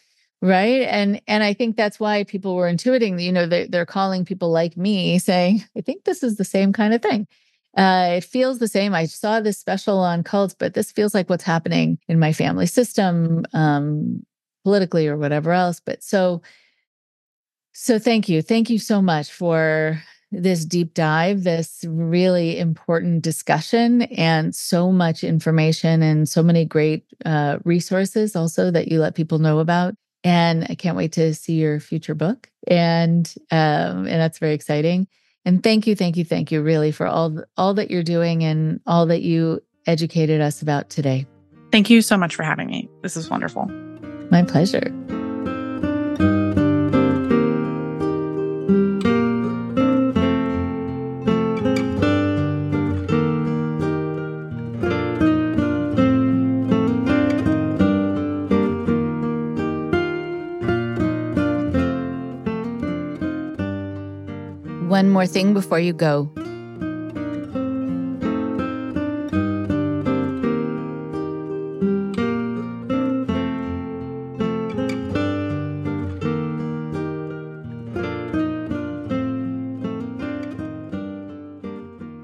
[0.41, 4.25] right and and i think that's why people were intuiting you know they, they're calling
[4.25, 7.27] people like me saying i think this is the same kind of thing
[7.75, 11.29] uh, it feels the same i saw this special on cults but this feels like
[11.29, 14.23] what's happening in my family system um,
[14.63, 16.41] politically or whatever else but so
[17.73, 24.01] so thank you thank you so much for this deep dive, this really important discussion,
[24.03, 29.39] and so much information and so many great uh, resources also that you let people
[29.39, 29.95] know about
[30.25, 32.49] and I can't wait to see your future book.
[32.67, 35.07] And um, and that's very exciting.
[35.45, 38.81] And thank you, thank you, thank you, really, for all all that you're doing and
[38.87, 41.27] all that you educated us about today.
[41.71, 42.89] Thank you so much for having me.
[43.01, 43.65] This is wonderful.
[44.31, 44.91] My pleasure.
[64.95, 66.31] One more thing before you go.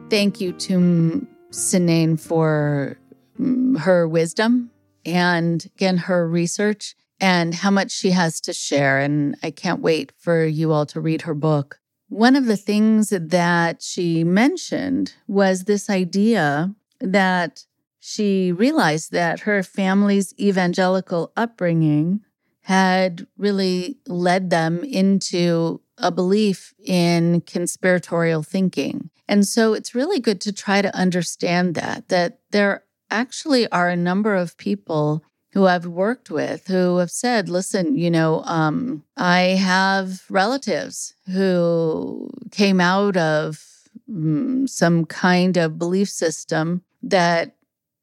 [0.10, 2.98] Thank you to Cynane for
[3.38, 4.72] mm, her wisdom
[5.06, 9.00] and again her research and how much she has to share.
[9.00, 11.81] And I can't wait for you all to read her book.
[12.12, 17.64] One of the things that she mentioned was this idea that
[18.02, 22.20] she realized that her family's evangelical upbringing
[22.64, 29.10] had really led them into a belief in conspiratorial thinking.
[29.30, 33.96] And so it's really good to try to understand that, that there actually are a
[33.96, 35.24] number of people
[35.54, 42.30] who I've worked with who have said, listen, you know, um, I have relatives who
[42.52, 43.64] came out of
[44.10, 47.56] um, some kind of belief system that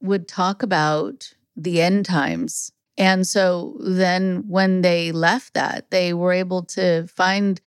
[0.03, 2.73] would talk about the end times.
[2.97, 7.61] And so then when they left that, they were able to find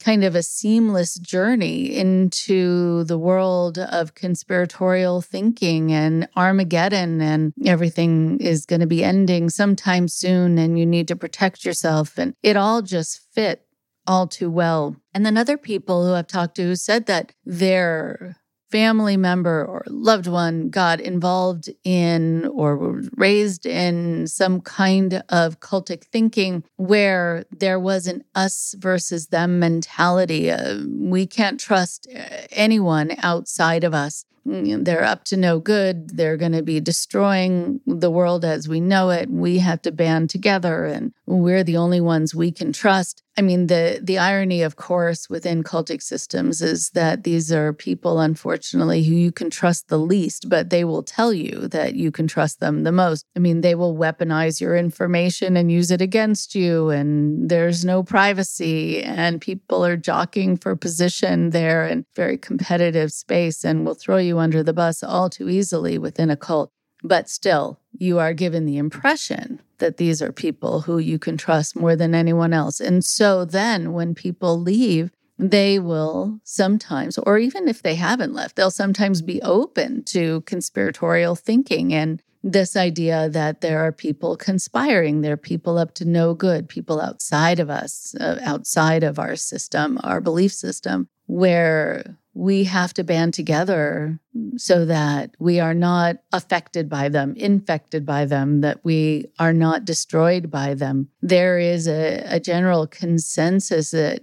[0.00, 8.38] kind of a seamless journey into the world of conspiratorial thinking and Armageddon, and everything
[8.40, 12.18] is going to be ending sometime soon, and you need to protect yourself.
[12.18, 13.66] And it all just fit
[14.06, 14.96] all too well.
[15.14, 18.36] And then other people who I've talked to who said that their
[18.70, 26.04] family member or loved one got involved in or raised in some kind of cultic
[26.04, 30.50] thinking where there was an us versus them mentality.
[30.50, 32.18] Uh, we can't trust uh,
[32.50, 34.24] anyone outside of us.
[34.46, 36.10] Mm, they're up to no good.
[36.10, 39.28] They're going to be destroying the world as we know it.
[39.28, 43.22] We have to band together and we're the only ones we can trust.
[43.38, 48.18] I mean, the the irony, of course, within cultic systems is that these are people,
[48.18, 52.26] unfortunately, who you can trust the least, but they will tell you that you can
[52.28, 53.26] trust them the most.
[53.36, 58.02] I mean, they will weaponize your information and use it against you, and there's no
[58.02, 64.16] privacy, and people are jockeying for position there and very competitive space, and will throw
[64.16, 66.70] you under the bus all too easily within a cult.
[67.02, 71.76] But still, you are given the impression that these are people who you can trust
[71.76, 72.80] more than anyone else.
[72.80, 78.56] And so then when people leave, they will sometimes, or even if they haven't left,
[78.56, 85.20] they'll sometimes be open to conspiratorial thinking and this idea that there are people conspiring,
[85.20, 89.34] there are people up to no good, people outside of us, uh, outside of our
[89.34, 94.20] system, our belief system, where we have to band together
[94.56, 99.86] so that we are not affected by them, infected by them, that we are not
[99.86, 101.08] destroyed by them.
[101.22, 104.20] There is a, a general consensus that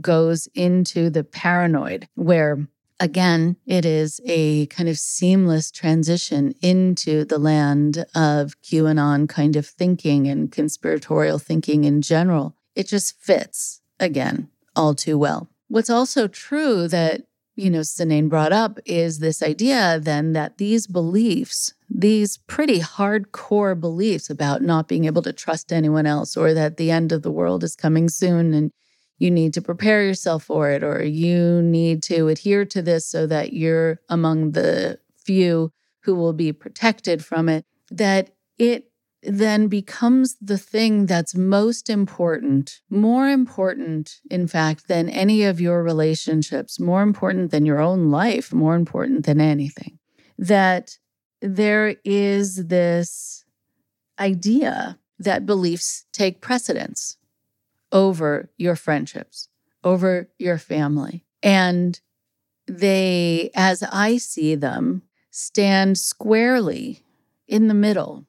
[0.00, 2.68] goes into the paranoid, where
[3.00, 9.66] again, it is a kind of seamless transition into the land of QAnon kind of
[9.66, 12.56] thinking and conspiratorial thinking in general.
[12.74, 15.48] It just fits, again, all too well.
[15.68, 17.22] What's also true that
[17.58, 23.78] you know, Cynane brought up is this idea then that these beliefs, these pretty hardcore
[23.78, 27.32] beliefs about not being able to trust anyone else or that the end of the
[27.32, 28.70] world is coming soon and
[29.18, 33.26] you need to prepare yourself for it or you need to adhere to this so
[33.26, 35.72] that you're among the few
[36.04, 38.92] who will be protected from it, that it
[39.22, 45.82] then becomes the thing that's most important, more important, in fact, than any of your
[45.82, 49.98] relationships, more important than your own life, more important than anything.
[50.38, 50.98] That
[51.40, 53.44] there is this
[54.18, 57.16] idea that beliefs take precedence
[57.90, 59.48] over your friendships,
[59.82, 61.24] over your family.
[61.42, 62.00] And
[62.68, 67.02] they, as I see them, stand squarely
[67.48, 68.27] in the middle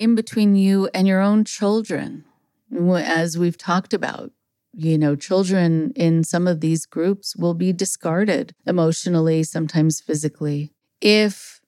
[0.00, 2.24] in between you and your own children.
[2.72, 4.32] As we've talked about,
[4.72, 10.72] you know, children in some of these groups will be discarded emotionally, sometimes physically.
[11.00, 11.60] If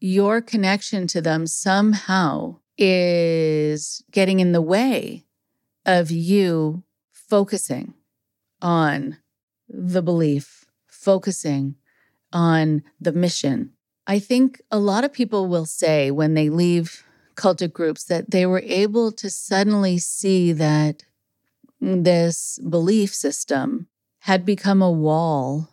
[0.00, 5.26] your connection to them somehow is getting in the way
[5.84, 6.82] of you
[7.12, 7.94] focusing
[8.62, 9.18] on
[9.68, 11.74] the belief, focusing
[12.32, 13.72] on the mission.
[14.06, 17.05] I think a lot of people will say when they leave
[17.36, 21.04] cultic groups that they were able to suddenly see that
[21.80, 23.86] this belief system
[24.20, 25.68] had become a wall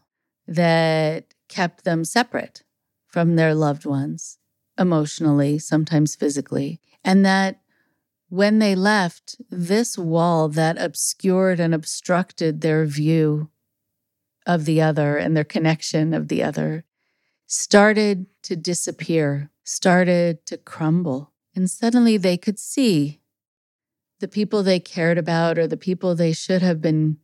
[0.48, 2.64] that kept them separate
[3.08, 4.38] from their loved ones
[4.78, 6.80] emotionally, sometimes physically.
[7.04, 7.62] And that
[8.30, 13.50] when they left, this wall that obscured and obstructed their view
[14.46, 16.84] of the other and their connection of the other
[17.46, 21.33] started to disappear, started to crumble.
[21.56, 23.22] And suddenly they could see
[24.20, 27.18] the people they cared about or the people they should have been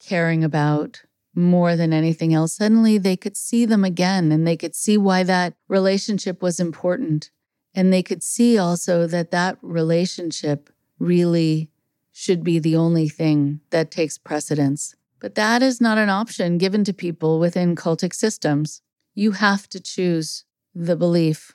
[0.00, 1.02] caring about
[1.34, 2.54] more than anything else.
[2.54, 7.30] Suddenly they could see them again and they could see why that relationship was important.
[7.74, 11.70] And they could see also that that relationship really
[12.12, 14.94] should be the only thing that takes precedence.
[15.20, 18.80] But that is not an option given to people within cultic systems.
[19.14, 20.44] You have to choose
[20.74, 21.54] the belief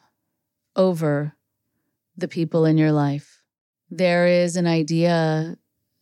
[0.75, 1.35] over
[2.17, 3.41] the people in your life.
[3.89, 5.57] There is an idea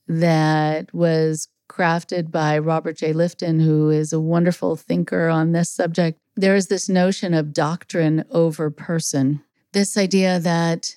[0.07, 3.13] that was crafted by Robert J.
[3.13, 6.19] Lifton, who is a wonderful thinker on this subject.
[6.35, 9.41] There is this notion of doctrine over person.
[9.71, 10.95] This idea that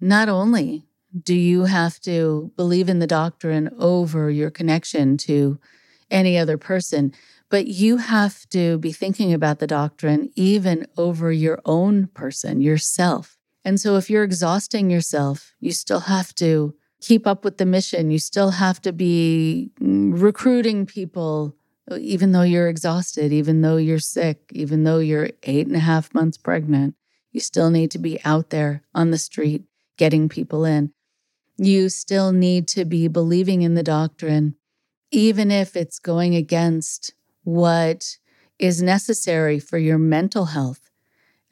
[0.00, 0.86] not only
[1.22, 5.58] do you have to believe in the doctrine over your connection to
[6.10, 7.12] any other person,
[7.48, 13.35] but you have to be thinking about the doctrine even over your own person, yourself.
[13.66, 18.12] And so if you're exhausting yourself, you still have to keep up with the mission.
[18.12, 21.56] You still have to be mm, recruiting people,
[21.98, 26.14] even though you're exhausted, even though you're sick, even though you're eight and a half
[26.14, 26.94] months pregnant.
[27.32, 29.64] You still need to be out there on the street
[29.98, 30.92] getting people in.
[31.58, 34.54] You still need to be believing in the doctrine,
[35.10, 38.16] even if it's going against what
[38.60, 40.85] is necessary for your mental health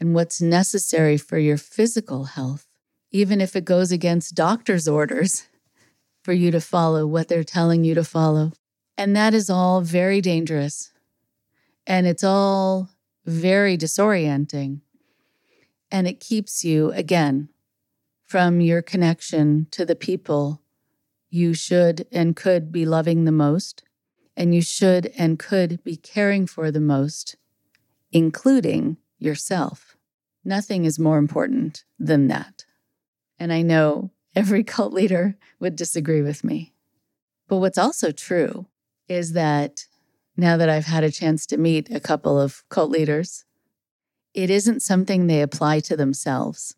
[0.01, 2.67] and what's necessary for your physical health
[3.15, 5.47] even if it goes against doctor's orders
[6.25, 8.51] for you to follow what they're telling you to follow.
[8.99, 10.93] And that is all very dangerous.
[11.87, 12.91] And it's all
[13.25, 14.81] very disorienting.
[15.93, 17.51] And it keeps you, again,
[18.27, 20.61] from your connection to the people
[21.31, 23.85] you should and could be loving the most,
[24.37, 27.37] and you should and could be caring for the most,
[28.11, 29.97] including yourself.
[30.45, 32.65] Nothing is more important than that.
[33.39, 36.75] And I know every cult leader would disagree with me.
[37.49, 38.67] But what's also true
[39.09, 39.87] is that
[40.37, 43.45] now that I've had a chance to meet a couple of cult leaders,
[44.33, 46.75] it isn't something they apply to themselves.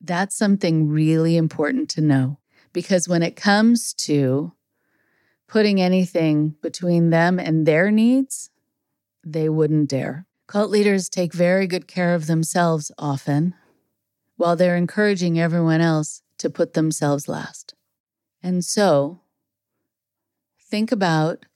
[0.00, 2.38] That's something really important to know
[2.72, 4.52] because when it comes to
[5.48, 8.50] putting anything between them and their needs,
[9.24, 10.26] they wouldn't dare.
[10.50, 13.54] Cult leaders take very good care of themselves often
[14.36, 17.74] while they're encouraging everyone else to put themselves last.
[18.42, 19.20] And so,
[20.60, 21.46] think about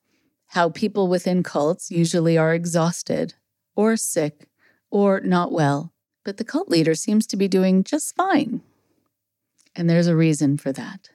[0.47, 3.35] how people within cults usually are exhausted
[3.75, 4.47] or sick
[4.93, 5.93] or not well,
[6.25, 8.63] but the cult leader seems to be doing just fine.
[9.75, 11.11] And there's a reason for that.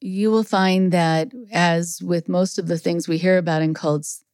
[0.00, 4.24] You will find that, as with most of the things we hear about in cults,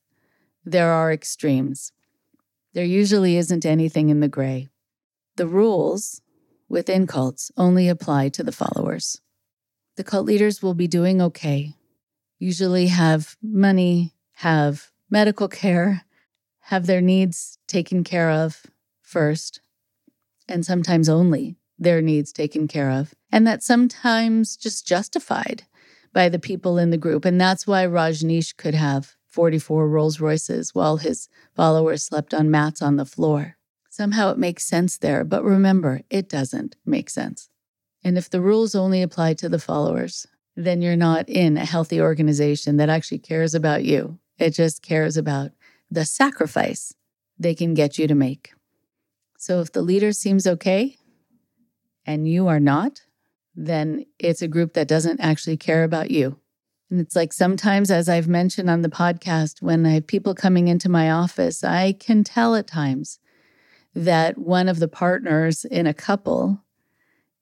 [0.64, 1.90] there are extremes.
[2.74, 4.68] There usually isn't anything in the gray.
[5.36, 6.20] The rules
[6.68, 9.20] within cults only apply to the followers.
[9.96, 11.74] The cult leaders will be doing okay,
[12.40, 16.04] usually have money, have medical care,
[16.62, 18.66] have their needs taken care of
[19.02, 19.60] first,
[20.48, 23.14] and sometimes only their needs taken care of.
[23.30, 25.62] And that's sometimes just justified
[26.12, 27.24] by the people in the group.
[27.24, 32.80] And that's why Rajneesh could have 44 Rolls Royces while his followers slept on mats
[32.80, 33.56] on the floor.
[33.90, 37.48] Somehow it makes sense there, but remember, it doesn't make sense.
[38.04, 42.00] And if the rules only apply to the followers, then you're not in a healthy
[42.00, 44.20] organization that actually cares about you.
[44.38, 45.50] It just cares about
[45.90, 46.94] the sacrifice
[47.36, 48.52] they can get you to make.
[49.36, 50.96] So if the leader seems okay
[52.06, 53.02] and you are not,
[53.56, 56.38] then it's a group that doesn't actually care about you.
[56.94, 60.68] And it's like sometimes, as I've mentioned on the podcast, when I have people coming
[60.68, 63.18] into my office, I can tell at times
[63.96, 66.60] that one of the partners in a couple